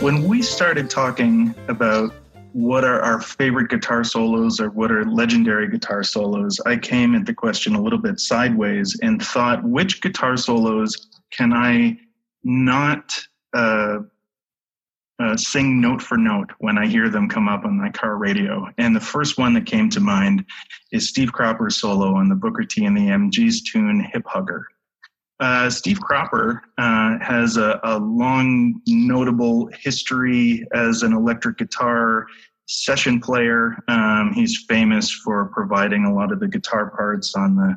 [0.00, 2.14] when we started talking about
[2.58, 7.24] what are our favorite guitar solos or what are legendary guitar solos, I came at
[7.24, 11.96] the question a little bit sideways and thought, which guitar solos can I
[12.42, 13.16] not
[13.54, 13.98] uh,
[15.20, 18.66] uh, sing note for note when I hear them come up on my car radio?
[18.76, 20.44] And the first one that came to mind
[20.90, 24.66] is Steve Cropper's solo on the Booker T and the MG's tune Hip Hugger.
[25.40, 32.26] Uh, Steve Cropper uh, has a, a, long, notable history as an electric guitar
[32.68, 33.76] session player.
[33.88, 37.76] Um, he's famous for providing a lot of the guitar parts on the,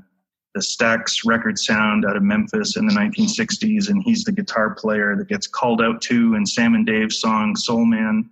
[0.53, 5.15] the Stax record sound out of Memphis in the 1960s, and he's the guitar player
[5.15, 8.29] that gets called out to in Sam and Dave's song Soul Man.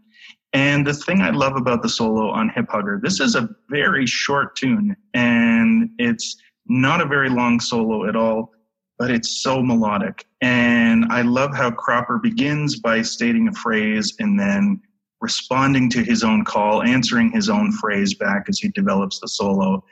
[0.51, 4.05] And the thing I love about the solo on Hip Hugger, this is a very
[4.05, 6.35] short tune, and it's
[6.67, 8.51] not a very long solo at all
[8.99, 10.25] but it's so melodic.
[10.41, 14.81] And I love how Cropper begins by stating a phrase and then
[15.21, 19.83] responding to his own call, answering his own phrase back as he develops the solo,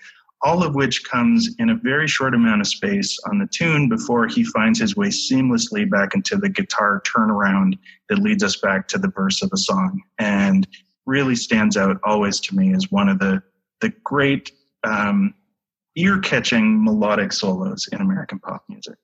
[0.42, 4.28] all of which comes in a very short amount of space on the tune before
[4.28, 7.78] he finds his way seamlessly back into the guitar turnaround
[8.10, 10.02] that leads us back to the verse of the song.
[10.20, 10.68] And
[11.06, 13.42] really stands out always to me as one of the,
[13.82, 14.52] the great
[14.84, 15.34] um,
[15.96, 18.96] ear catching melodic solos in American pop music.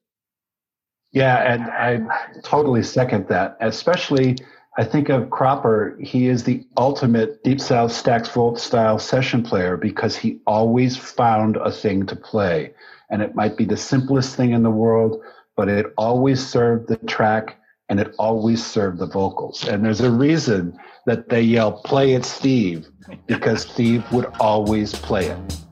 [1.11, 3.57] Yeah, and I totally second that.
[3.61, 4.35] Especially,
[4.75, 9.77] I think of Cropper, he is the ultimate Deep South Stax Volt style session player
[9.77, 12.73] because he always found a thing to play.
[13.11, 15.21] And it might be the simplest thing in the world,
[15.55, 17.57] but it always served the track
[17.89, 19.67] and it always served the vocals.
[19.67, 22.87] And there's a reason that they yell, play it, Steve,
[23.27, 25.62] because Steve would always play it.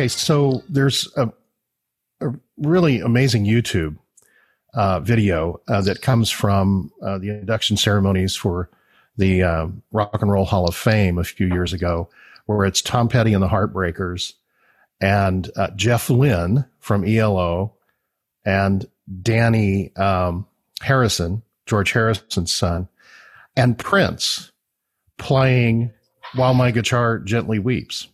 [0.00, 1.30] Okay, so there's a,
[2.22, 3.98] a really amazing YouTube
[4.72, 8.70] uh, video uh, that comes from uh, the induction ceremonies for
[9.18, 12.08] the uh, Rock and Roll Hall of Fame a few years ago,
[12.46, 14.32] where it's Tom Petty and the Heartbreakers
[15.02, 17.74] and uh, Jeff Lynne from ELO
[18.46, 18.86] and
[19.20, 20.46] Dhani um,
[20.80, 22.88] Harrison, George Harrison's son,
[23.54, 24.50] and Prince
[25.18, 25.92] playing
[26.34, 28.08] While My Guitar Gently Weeps.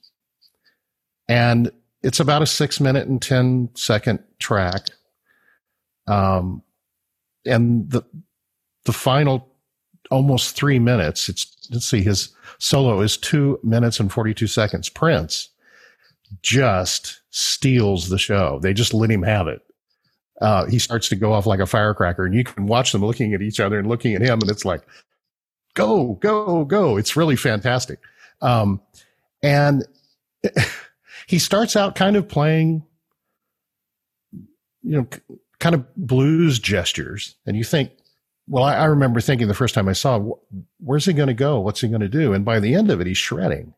[1.29, 1.71] And
[2.03, 4.87] it's about a six minute and 10 second track.
[6.07, 6.63] Um,
[7.45, 8.03] and the,
[8.85, 9.53] the final
[10.11, 14.89] almost three minutes, it's, let's see, his solo is two minutes and 42 seconds.
[14.89, 15.51] Prince
[16.43, 18.59] just steals the show.
[18.63, 19.63] They just let him have it.
[20.41, 23.33] Uh, he starts to go off like a firecracker, and you can watch them looking
[23.33, 24.83] at each other and looking at him, and it's like,
[25.75, 26.97] go, go, go.
[26.97, 28.01] It's really fantastic.
[28.43, 28.81] Um,
[29.43, 29.85] and
[31.27, 32.85] he starts out kind of playing,
[34.83, 35.09] you know,
[35.59, 37.35] kind of blues gestures.
[37.47, 37.91] And you think,
[38.49, 40.33] well, I, I remember thinking the first time I saw
[40.79, 41.61] where's he going to go?
[41.61, 42.33] What's he going to do?
[42.33, 43.75] And by the end of it, he's shredding.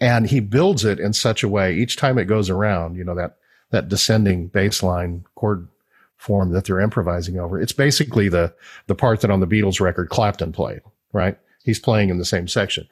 [0.00, 3.14] And he builds it in such a way each time it goes around, you know,
[3.14, 3.36] that,
[3.70, 5.68] that descending bass line chord
[6.16, 7.60] form that they're improvising over.
[7.60, 8.54] It's basically the,
[8.88, 10.80] the part that on the Beatles record Clapton played,
[11.12, 11.38] right?
[11.62, 12.88] He's playing in the same section.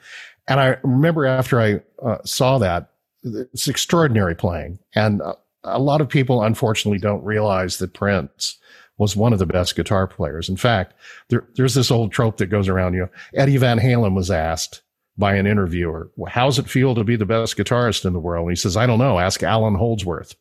[0.47, 2.91] And I remember after I uh, saw that,
[3.25, 4.79] it's extraordinary playing.
[4.95, 5.23] And
[5.65, 8.59] a lot of people, unfortunately, don't realize that Prince
[8.99, 10.49] was one of the best guitar players.
[10.49, 10.95] In fact,
[11.29, 14.83] there, there's this old trope that goes around, you Eddie Van Halen was asked
[15.17, 18.45] by an interviewer, well, how's it feel to be the best guitarist in the world?
[18.45, 19.19] And he says, I don't know.
[19.19, 20.37] Ask Allan Holdsworth.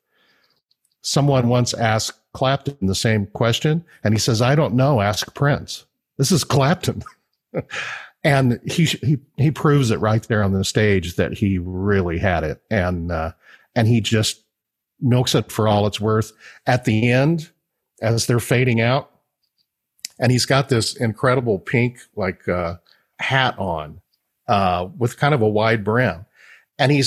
[1.01, 5.01] Someone once asked Clapton the same question, and he says, I don't know.
[5.01, 5.85] Ask Prince.
[6.17, 7.03] This is Clapton.
[8.23, 12.43] and he he he proves it right there on the stage that he really had
[12.43, 13.33] it, and uh,
[13.75, 14.43] and he just
[14.99, 16.31] milks it for all it's worth.
[16.65, 17.51] At the end,
[18.01, 19.11] as they're fading out,
[20.19, 22.75] and he's got this incredible pink like uh,
[23.19, 24.01] hat on
[24.47, 26.25] uh, with kind of a wide brim,
[26.79, 27.03] and he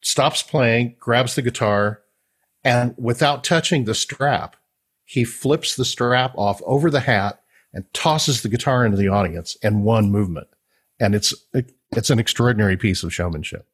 [0.00, 2.02] stops playing, grabs the guitar,
[2.62, 4.56] and without touching the strap,
[5.04, 7.41] he flips the strap off over the hat
[7.72, 10.48] and tosses the guitar into the audience in one movement.
[11.00, 11.34] And it's,
[11.94, 13.66] it's an extraordinary piece of showmanship.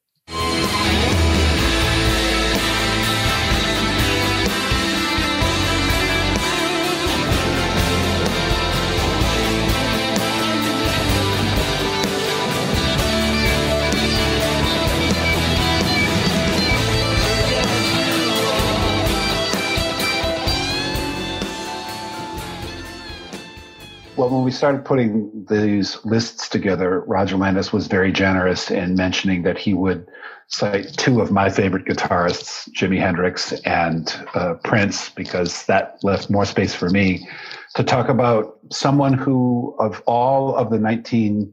[24.28, 29.42] Well, when we started putting these lists together, Roger Landes was very generous in mentioning
[29.44, 30.06] that he would
[30.48, 36.44] cite two of my favorite guitarists, Jimi Hendrix and uh, Prince, because that left more
[36.44, 37.26] space for me
[37.74, 41.48] to talk about someone who, of all of the 1960s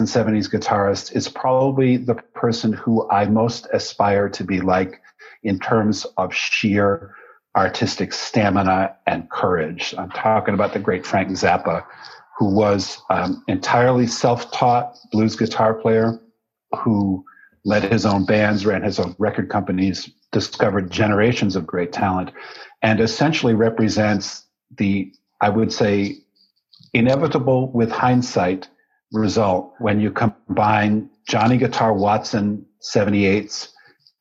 [0.00, 5.02] and 70s guitarists, is probably the person who I most aspire to be like
[5.42, 7.14] in terms of sheer
[7.60, 9.94] artistic stamina and courage.
[9.98, 11.84] I'm talking about the great Frank Zappa,
[12.38, 16.18] who was um, entirely self-taught blues guitar player,
[16.78, 17.22] who
[17.66, 22.30] led his own bands, ran his own record companies, discovered generations of great talent,
[22.80, 24.46] and essentially represents
[24.78, 26.16] the, I would say,
[26.94, 28.68] inevitable with hindsight
[29.12, 33.68] result when you combine Johnny Guitar Watson 78s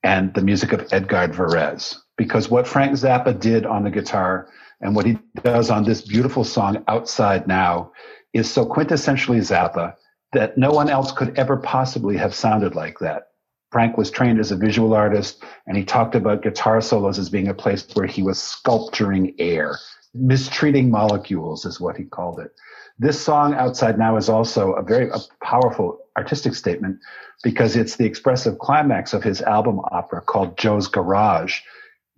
[0.04, 4.50] and the music of Edgard Varèse because what Frank Zappa did on the guitar
[4.82, 7.94] and what he does on this beautiful song Outside Now
[8.34, 9.94] is so quintessentially Zappa
[10.34, 13.28] that no one else could ever possibly have sounded like that.
[13.72, 17.48] Frank was trained as a visual artist and he talked about guitar solos as being
[17.48, 19.78] a place where he was sculpturing air.
[20.14, 22.52] Mistreating molecules is what he called it.
[22.98, 27.00] This song Outside Now is also a very a powerful artistic statement
[27.44, 31.62] because it's the expressive climax of his album opera called Joe's Garage,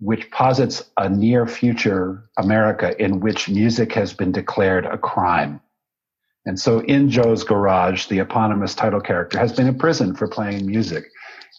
[0.02, 5.62] which posits a near future America in which music has been declared a crime.
[6.48, 11.06] And so in Joe's garage, the eponymous title character has been imprisoned for playing music.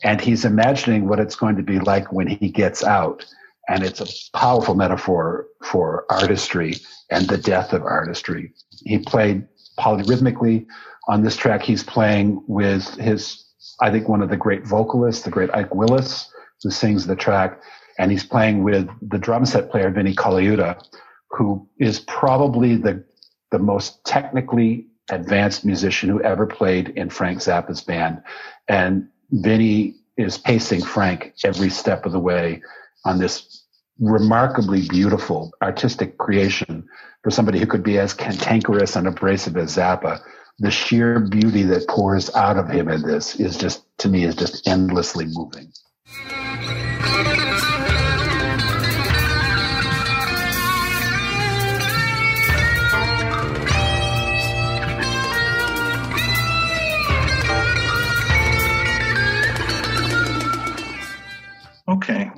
[0.03, 3.25] And he's imagining what it's going to be like when he gets out.
[3.69, 6.75] And it's a powerful metaphor for artistry
[7.13, 8.53] and the death of artistry.
[8.85, 9.47] He played
[9.79, 10.67] polyrhythmically
[11.07, 11.63] on this track.
[11.63, 13.45] He's playing with his,
[13.81, 16.29] I think, one of the great vocalists, the great Ike Willis,
[16.61, 17.61] who sings the track
[17.99, 20.83] and he's playing with the drum set player Vinnie Colaiuta,
[21.31, 23.05] who is probably the
[23.51, 28.23] the most technically advanced musician who ever played in Frank Zappa's band.
[28.67, 32.63] And Vinnie is pacing Frank every step of the way
[33.05, 33.65] on this
[33.99, 36.87] remarkably beautiful artistic creation
[37.23, 40.21] for somebody who could be as cantankerous and abrasive as Zappa.
[40.59, 44.37] The sheer beauty that pours out of him in this is just, to me, is
[44.37, 45.73] just endlessly moving.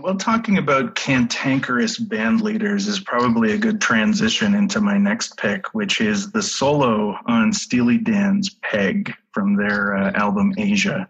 [0.04, 5.72] Well, talking about cantankerous band leaders is probably a good transition into my next pick,
[5.72, 11.08] which is the solo on Steely Dan's Peg from their uh, album Aja.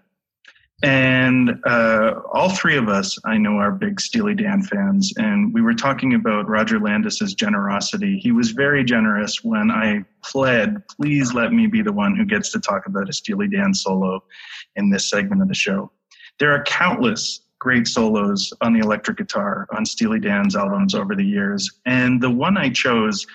[0.85, 5.13] And uh, all three of us, I know, are big Steely Dan fans.
[5.17, 8.21] And we were talking about Roger Landes's generosity.
[8.21, 12.53] He was very generous when I pled, please let me be the one who gets
[12.53, 14.23] to talk about a Steely Dan solo
[14.77, 15.91] in this segment of the show.
[16.39, 21.25] There are countless great solos on the electric guitar on Steely Dan's albums over the
[21.25, 21.81] years.
[21.87, 23.27] And the one I chose,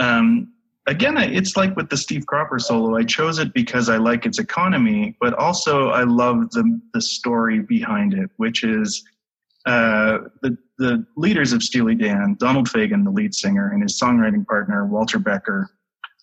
[0.00, 0.52] um,
[0.86, 2.96] again, it's like with the Steve Cropper solo.
[2.96, 7.58] I chose it because I like its economy, but also I love the, the story
[7.58, 9.04] behind it, which is
[9.66, 14.46] uh, the, the leaders of Steely Dan, Donald Fagen, the lead singer, and his songwriting
[14.46, 15.68] partner, Walter Becker,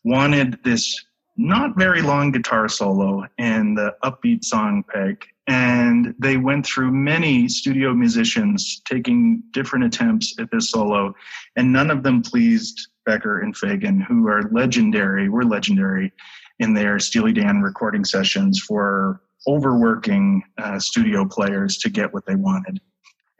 [0.05, 1.03] wanted this
[1.35, 7.49] not very long guitar solo in the upbeat song Peg and they went through many
[7.49, 11.13] studio musicians taking different attempts at this solo.
[11.57, 16.13] And none of them pleased becker and Fagen who are legendary were legendary
[16.59, 22.35] in their steely dan recording sessions for overworking uh, studio players to get what they
[22.35, 22.79] wanted.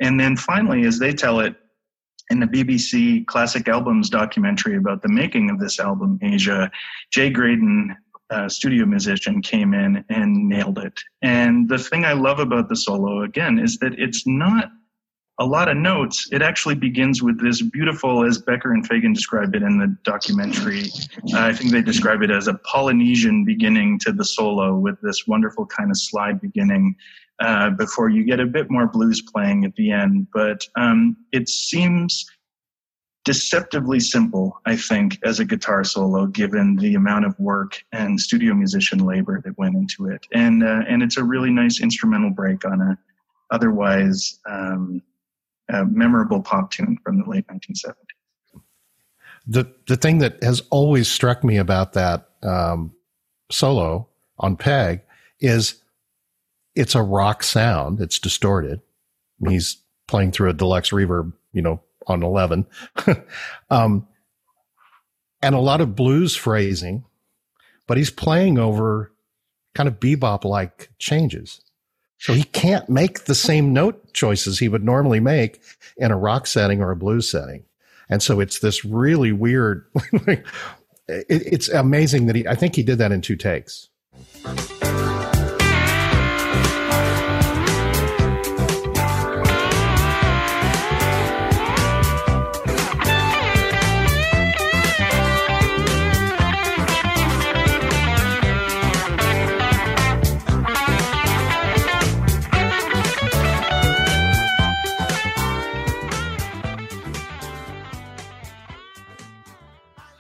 [0.02, 1.56] And then finally as they tell it
[2.30, 6.72] in the bbc classic albums documentary about the making of this album Aja
[7.12, 7.98] jay graydon
[8.32, 11.00] uh, studio musician came in and nailed it.
[11.22, 14.72] And the thing I love about the solo, again, is that it's not
[15.40, 16.30] a lot of notes.
[16.32, 20.84] It actually begins with this beautiful, as Becker and Fagen describe it in the documentary.
[21.34, 25.26] Uh, I think they describe it as a Polynesian beginning to the solo with this
[25.28, 26.96] wonderful kind of slide beginning
[27.40, 30.28] uh, before you get a bit more blues playing at the end.
[30.32, 32.26] But um, it seems
[33.24, 38.54] deceptively simple, I think, as a guitar solo, given the amount of work and studio
[38.54, 40.26] musician labor that went into it.
[40.34, 42.98] And uh, and it's a really nice instrumental break on a
[43.52, 45.02] otherwise um,
[45.70, 47.96] a memorable pop tune from the late 1970s.
[49.48, 52.94] The the thing that has always struck me about that um,
[53.52, 54.08] solo
[54.40, 55.02] on Peg
[55.40, 55.82] is
[56.76, 58.00] it's a rock sound.
[58.00, 58.82] It's distorted.
[59.48, 62.66] He's playing through a deluxe reverb, you know, on 11.
[63.70, 64.08] um,
[65.42, 67.04] and a lot of blues phrasing,
[67.88, 69.12] but he's playing over
[69.74, 71.62] kind of bebop like changes.
[72.18, 75.60] So he can't make the same note choices he would normally make
[75.98, 77.64] in a rock setting or a blues setting.
[78.10, 79.86] And so it's this really weird,
[81.08, 83.90] it's amazing that he, I think he did that in two takes.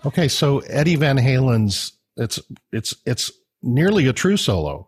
[0.05, 2.39] Okay, so Eddie Van Halen's it's
[2.71, 3.31] it's it's
[3.61, 4.87] nearly a true solo,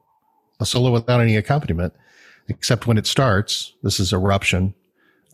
[0.60, 1.94] a solo without any accompaniment,
[2.48, 3.74] except when it starts.
[3.84, 4.74] This is eruption.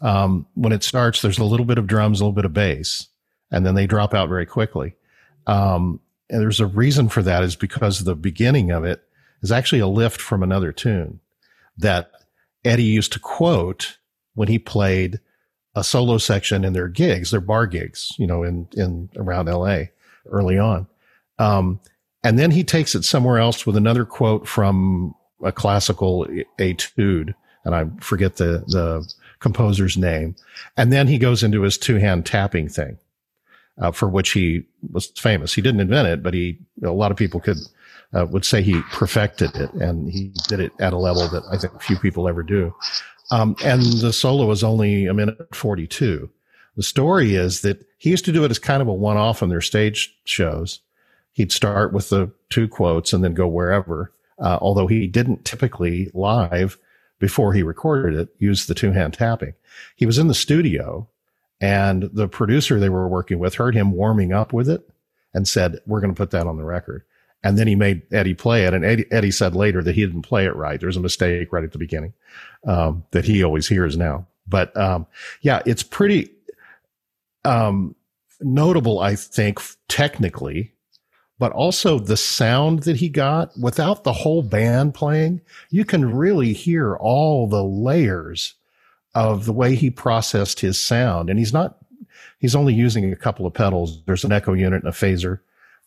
[0.02, 3.08] Um, when it starts, there's a little bit of drums, a little bit of bass,
[3.52, 4.96] and then they drop out very quickly.
[5.48, 6.00] Um,
[6.30, 9.04] and there's a reason for that is because the beginning of it
[9.42, 11.20] is actually a lift from another tune
[11.78, 12.12] that
[12.64, 13.98] Eddie used to quote
[14.36, 15.20] when he played
[15.76, 19.84] a solo section in their gigs, their bar gigs, you know, in, in around LA
[20.28, 20.88] early on.
[21.38, 21.80] Um,
[22.24, 26.28] and then he takes it somewhere else with another quote from a classical
[26.60, 27.34] etude.
[27.64, 29.10] And I forget the, the
[29.40, 30.36] composer's name.
[30.76, 32.98] And then he goes into his two hand tapping thing,
[33.80, 35.54] uh, for which he was famous.
[35.54, 37.58] He didn't invent it, but he, a lot of people could,
[38.14, 41.58] uh, would say he perfected it and he did it at a level that I
[41.58, 42.74] think few people ever do.
[43.32, 46.30] Um, and the solo is only a minute 42.
[46.76, 49.44] The story is that he used to do it as kind of a one off
[49.44, 50.80] on their stage shows.
[51.34, 54.12] He'd start with the two quotes and then go wherever.
[54.40, 56.78] Uh, although he didn't typically live
[57.20, 59.54] before he recorded it use the two hand tapping.
[59.98, 61.08] He was in the studio
[61.60, 64.90] and the producer they were working with heard him warming up with it
[65.34, 67.04] and said, we're going to put that on the record.
[67.44, 68.74] And then he made Eddie play it.
[68.74, 70.80] And Eddie, Eddie said later that he didn't play it right.
[70.80, 72.14] There's a mistake right at the beginning,
[72.66, 74.28] um, that he always hears now.
[74.48, 75.08] But, um,
[75.42, 76.32] yeah, it's pretty,
[77.46, 77.96] um,
[78.42, 80.74] notable, I think, technically,
[81.38, 85.40] but also the sound that he got without the whole band playing.
[85.70, 88.56] You can really hear all the layers
[89.16, 91.30] of the way he processed his sound.
[91.30, 91.78] And he's not,
[92.40, 94.04] he's only using a couple of pedals.
[94.04, 95.40] There's an echo unit and a phaser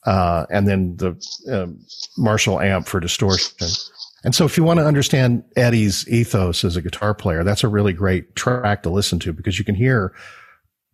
[0.04, 1.16] uh, and then the
[1.50, 1.66] uh,
[2.16, 3.68] Marshall amp for distortion.
[4.24, 7.68] And so if you want to understand Eddie's ethos as a guitar player, that's a
[7.68, 10.14] really great track to listen to because you can hear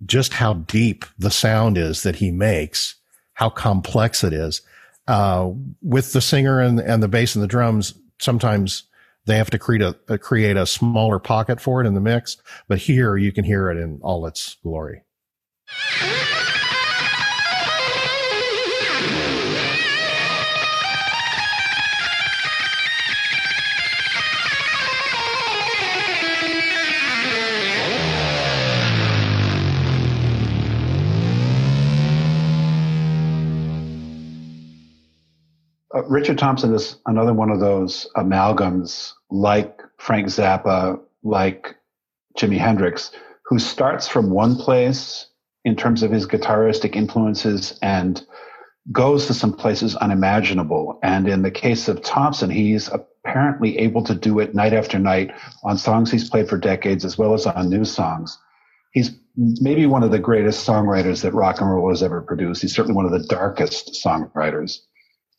[0.06, 2.94] just how deep the sound is that he makes,
[3.34, 4.62] how complex it is.
[5.06, 5.50] Uh,
[5.82, 8.84] with the singer and, and the bass and the drums, sometimes
[9.24, 12.36] they have to create a, a, create a smaller pocket for it in the mix.
[12.66, 15.02] But here you can hear it in all its glory.
[35.98, 41.74] Uh, Richard Thompson is another one of those amalgams like Frank Zappa, like
[42.38, 43.10] Jimi Hendrix,
[43.46, 45.26] who starts from one place
[45.64, 48.24] in terms of his guitaristic influences and
[48.92, 51.00] goes to some places unimaginable.
[51.02, 55.32] And in the case of Thompson, he's apparently able to do it night after night
[55.64, 58.38] on songs he's played for decades as well as on new songs.
[58.92, 62.62] He's maybe one of the greatest songwriters that rock and roll has ever produced.
[62.62, 64.78] He's certainly one of the darkest songwriters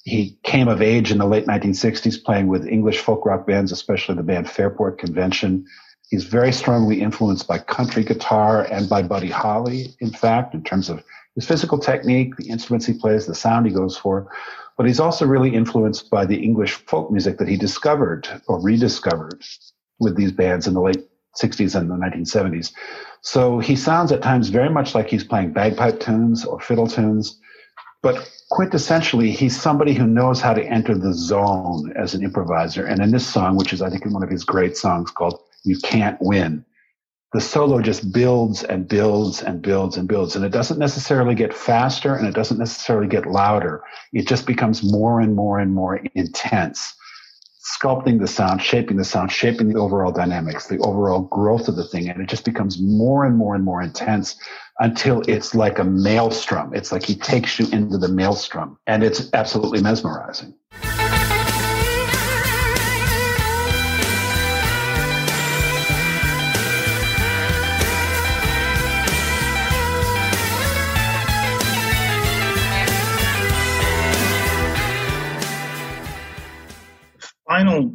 [0.04, 4.16] he came of age in the late 1960s playing with English folk rock bands, especially
[4.16, 5.66] the band Fairport Convention.
[6.10, 10.90] He's very strongly influenced by country guitar and by Buddy Holly, in fact, in terms
[10.90, 11.04] of
[11.36, 14.32] his physical technique, the instruments he plays, the sound he goes for.
[14.78, 19.44] But he's also really influenced by the English folk music that he discovered or rediscovered
[20.00, 21.06] with these bands in the late
[21.40, 22.72] 60s and the 1970s.
[23.22, 27.40] So he sounds at times very much like he's playing bagpipe tunes or fiddle tunes
[28.02, 32.86] but quintessentially, he's somebody who knows how to enter the zone as an improviser.
[32.86, 35.78] And in this song, which is, I think, one of his great songs called You
[35.80, 36.66] Can't Win,
[37.34, 40.36] the solo just builds and builds and builds and builds.
[40.36, 43.84] And it doesn't necessarily get faster and it doesn't necessarily get louder.
[44.14, 46.96] It just becomes more and more and more intense
[47.78, 51.88] sculpting the sound, shaping the sound, shaping the overall dynamics, the overall growth of the
[51.88, 52.10] thing.
[52.10, 54.36] And it just becomes more and more and more intense
[54.80, 56.74] until it's like a maelstrom.
[56.74, 60.56] It's like he takes you into the maelstrom and it's absolutely mesmerizing.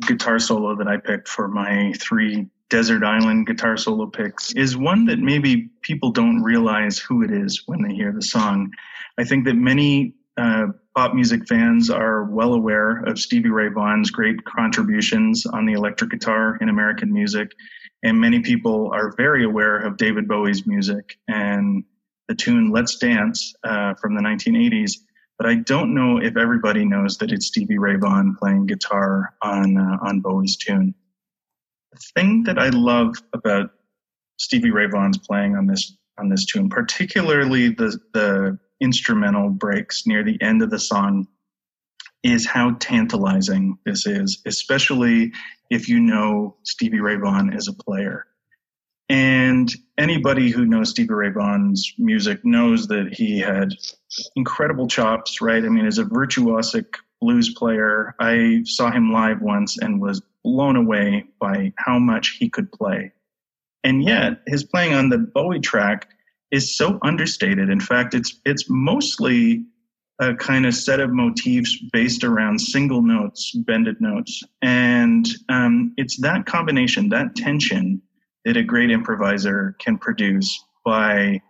[0.06, 5.04] Guitar solo that I picked for my three desert island guitar solo picks is one
[5.06, 8.72] that maybe people don't realize who it is when they hear the song.
[9.18, 14.10] I think that many uh, pop music fans are well aware of Stevie Ray Vaughan's
[14.10, 17.52] great contributions on the electric guitar in American music,
[18.02, 21.84] and many people are very aware of David Bowie's music and
[22.28, 24.98] the tune "Let's Dance" uh, from the 1980s
[25.38, 29.76] but I don't know if everybody knows that it's Stevie Ray Vaughan playing guitar on
[29.76, 30.94] uh, on Bowie's tune.
[31.92, 33.70] The thing that I love about
[34.38, 40.22] Stevie Ray Vaughan's playing on this on this tune, particularly the the instrumental breaks near
[40.22, 41.26] the end of the song,
[42.22, 45.32] is how tantalizing this is, especially
[45.70, 48.26] if you know Stevie Ray Vaughan as a player.
[49.08, 53.74] And anybody who knows Stevie Ray Vaughan's music knows that he had
[54.34, 55.62] incredible chops, right?
[55.62, 56.86] I mean, as a virtuosic
[57.20, 62.48] blues player, I saw him live once and was blown away by how much he
[62.48, 63.12] could play.
[63.82, 66.08] And yet, his playing on the Bowie track
[66.50, 67.68] is so understated.
[67.68, 69.64] In fact, it's it's mostly
[70.18, 76.20] a kind of set of motifs based around single notes, bended notes, and um, it's
[76.22, 78.00] that combination, that tension
[78.44, 81.40] that a great improviser can produce by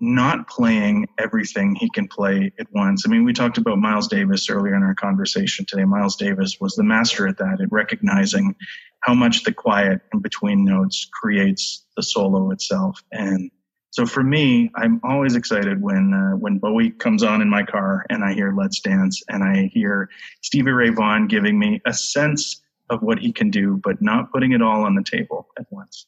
[0.00, 3.04] not playing everything he can play at once.
[3.06, 5.84] I mean, we talked about Miles Davis earlier in our conversation today.
[5.84, 8.54] Miles Davis was the master at that, at recognizing
[9.00, 13.02] how much the quiet in between notes creates the solo itself.
[13.12, 13.50] And
[13.90, 18.06] so for me, I'm always excited when uh, when Bowie comes on in my car
[18.08, 20.08] and I hear "Let's Dance" and I hear
[20.42, 24.52] Stevie Ray Vaughan giving me a sense of what he can do, but not putting
[24.52, 26.06] it all on the table at once.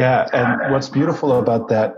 [0.00, 1.96] Yeah, and what's beautiful about that,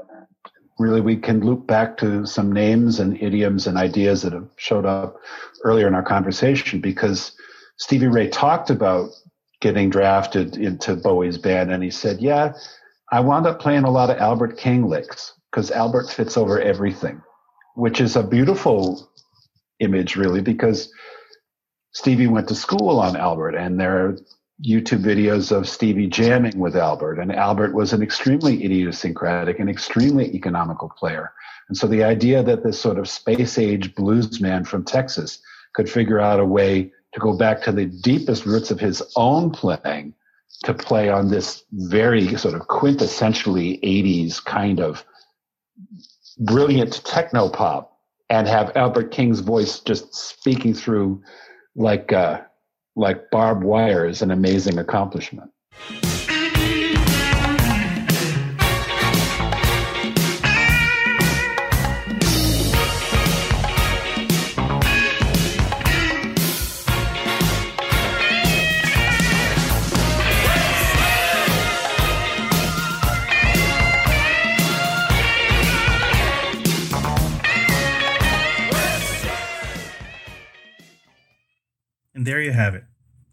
[0.80, 4.84] really, we can loop back to some names and idioms and ideas that have showed
[4.84, 5.20] up
[5.62, 7.30] earlier in our conversation because
[7.76, 9.11] Stevie Ray talked about
[9.61, 12.55] getting drafted into Bowie's band, and he said, "Yeah,
[13.12, 17.22] I wound up playing a lot of Albert King licks because Albert fits over everything,"
[17.76, 19.09] which is a beautiful
[19.78, 20.92] image, really, because
[21.92, 24.16] Stevie went to school on Albert, and there
[24.64, 30.34] YouTube videos of Stevie jamming with Albert, and Albert was an extremely idiosyncratic and extremely
[30.34, 31.32] economical player.
[31.68, 35.40] And so the idea that this sort of space age blues man from Texas
[35.74, 39.50] could figure out a way to go back to the deepest roots of his own
[39.50, 40.14] playing
[40.64, 45.05] to play on this very sort of quintessentially 80s kind of
[46.38, 47.98] brilliant techno pop
[48.30, 51.22] and have Albert King's voice just speaking through
[51.74, 52.40] like uh,
[52.97, 55.51] like barbed wire is an amazing accomplishment.
[82.23, 82.85] And there you have it.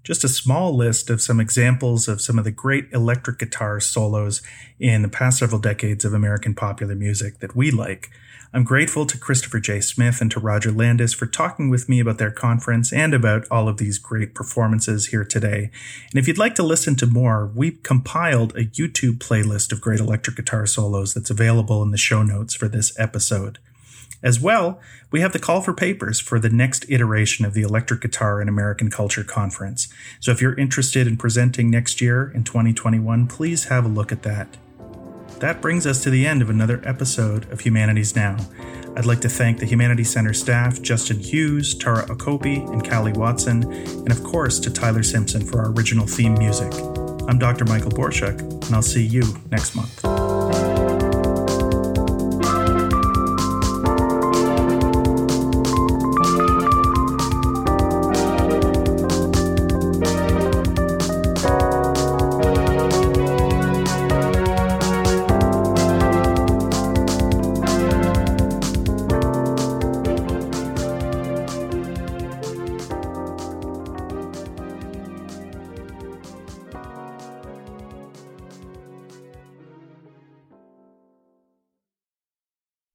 [0.03, 4.41] Just a small list of some examples of some of the great electric guitar solos
[4.79, 8.09] in the past several decades of American popular music that we like.
[8.51, 9.79] I'm grateful to Christopher J.
[9.79, 13.69] Smith and to Roger Landes for talking with me about their conference and about all
[13.69, 15.69] of these great performances here today.
[16.09, 19.99] And if you'd like to listen to more, we've compiled a YouTube playlist of great
[19.99, 23.59] electric guitar solos that's available in the show notes for this episode.
[24.21, 24.79] As well,
[25.11, 28.49] we have the call for papers for the next iteration of the Electric Guitar and
[28.49, 29.87] American Culture Conference.
[30.19, 34.23] So if you're interested in presenting next year in 2021, please have a look at
[34.23, 34.57] that.
[35.39, 38.35] That brings us to the end of another episode of Humanities Now.
[38.97, 43.63] I'd like to thank the Humanities Center staff, Justin Hughes, Tara Okopi, and Callie Watson,
[43.71, 46.73] and of course to Tyler Simpson for our original theme music.
[47.29, 47.63] I'm Dr.
[47.63, 50.48] Michael Borshak, and I'll see you next month.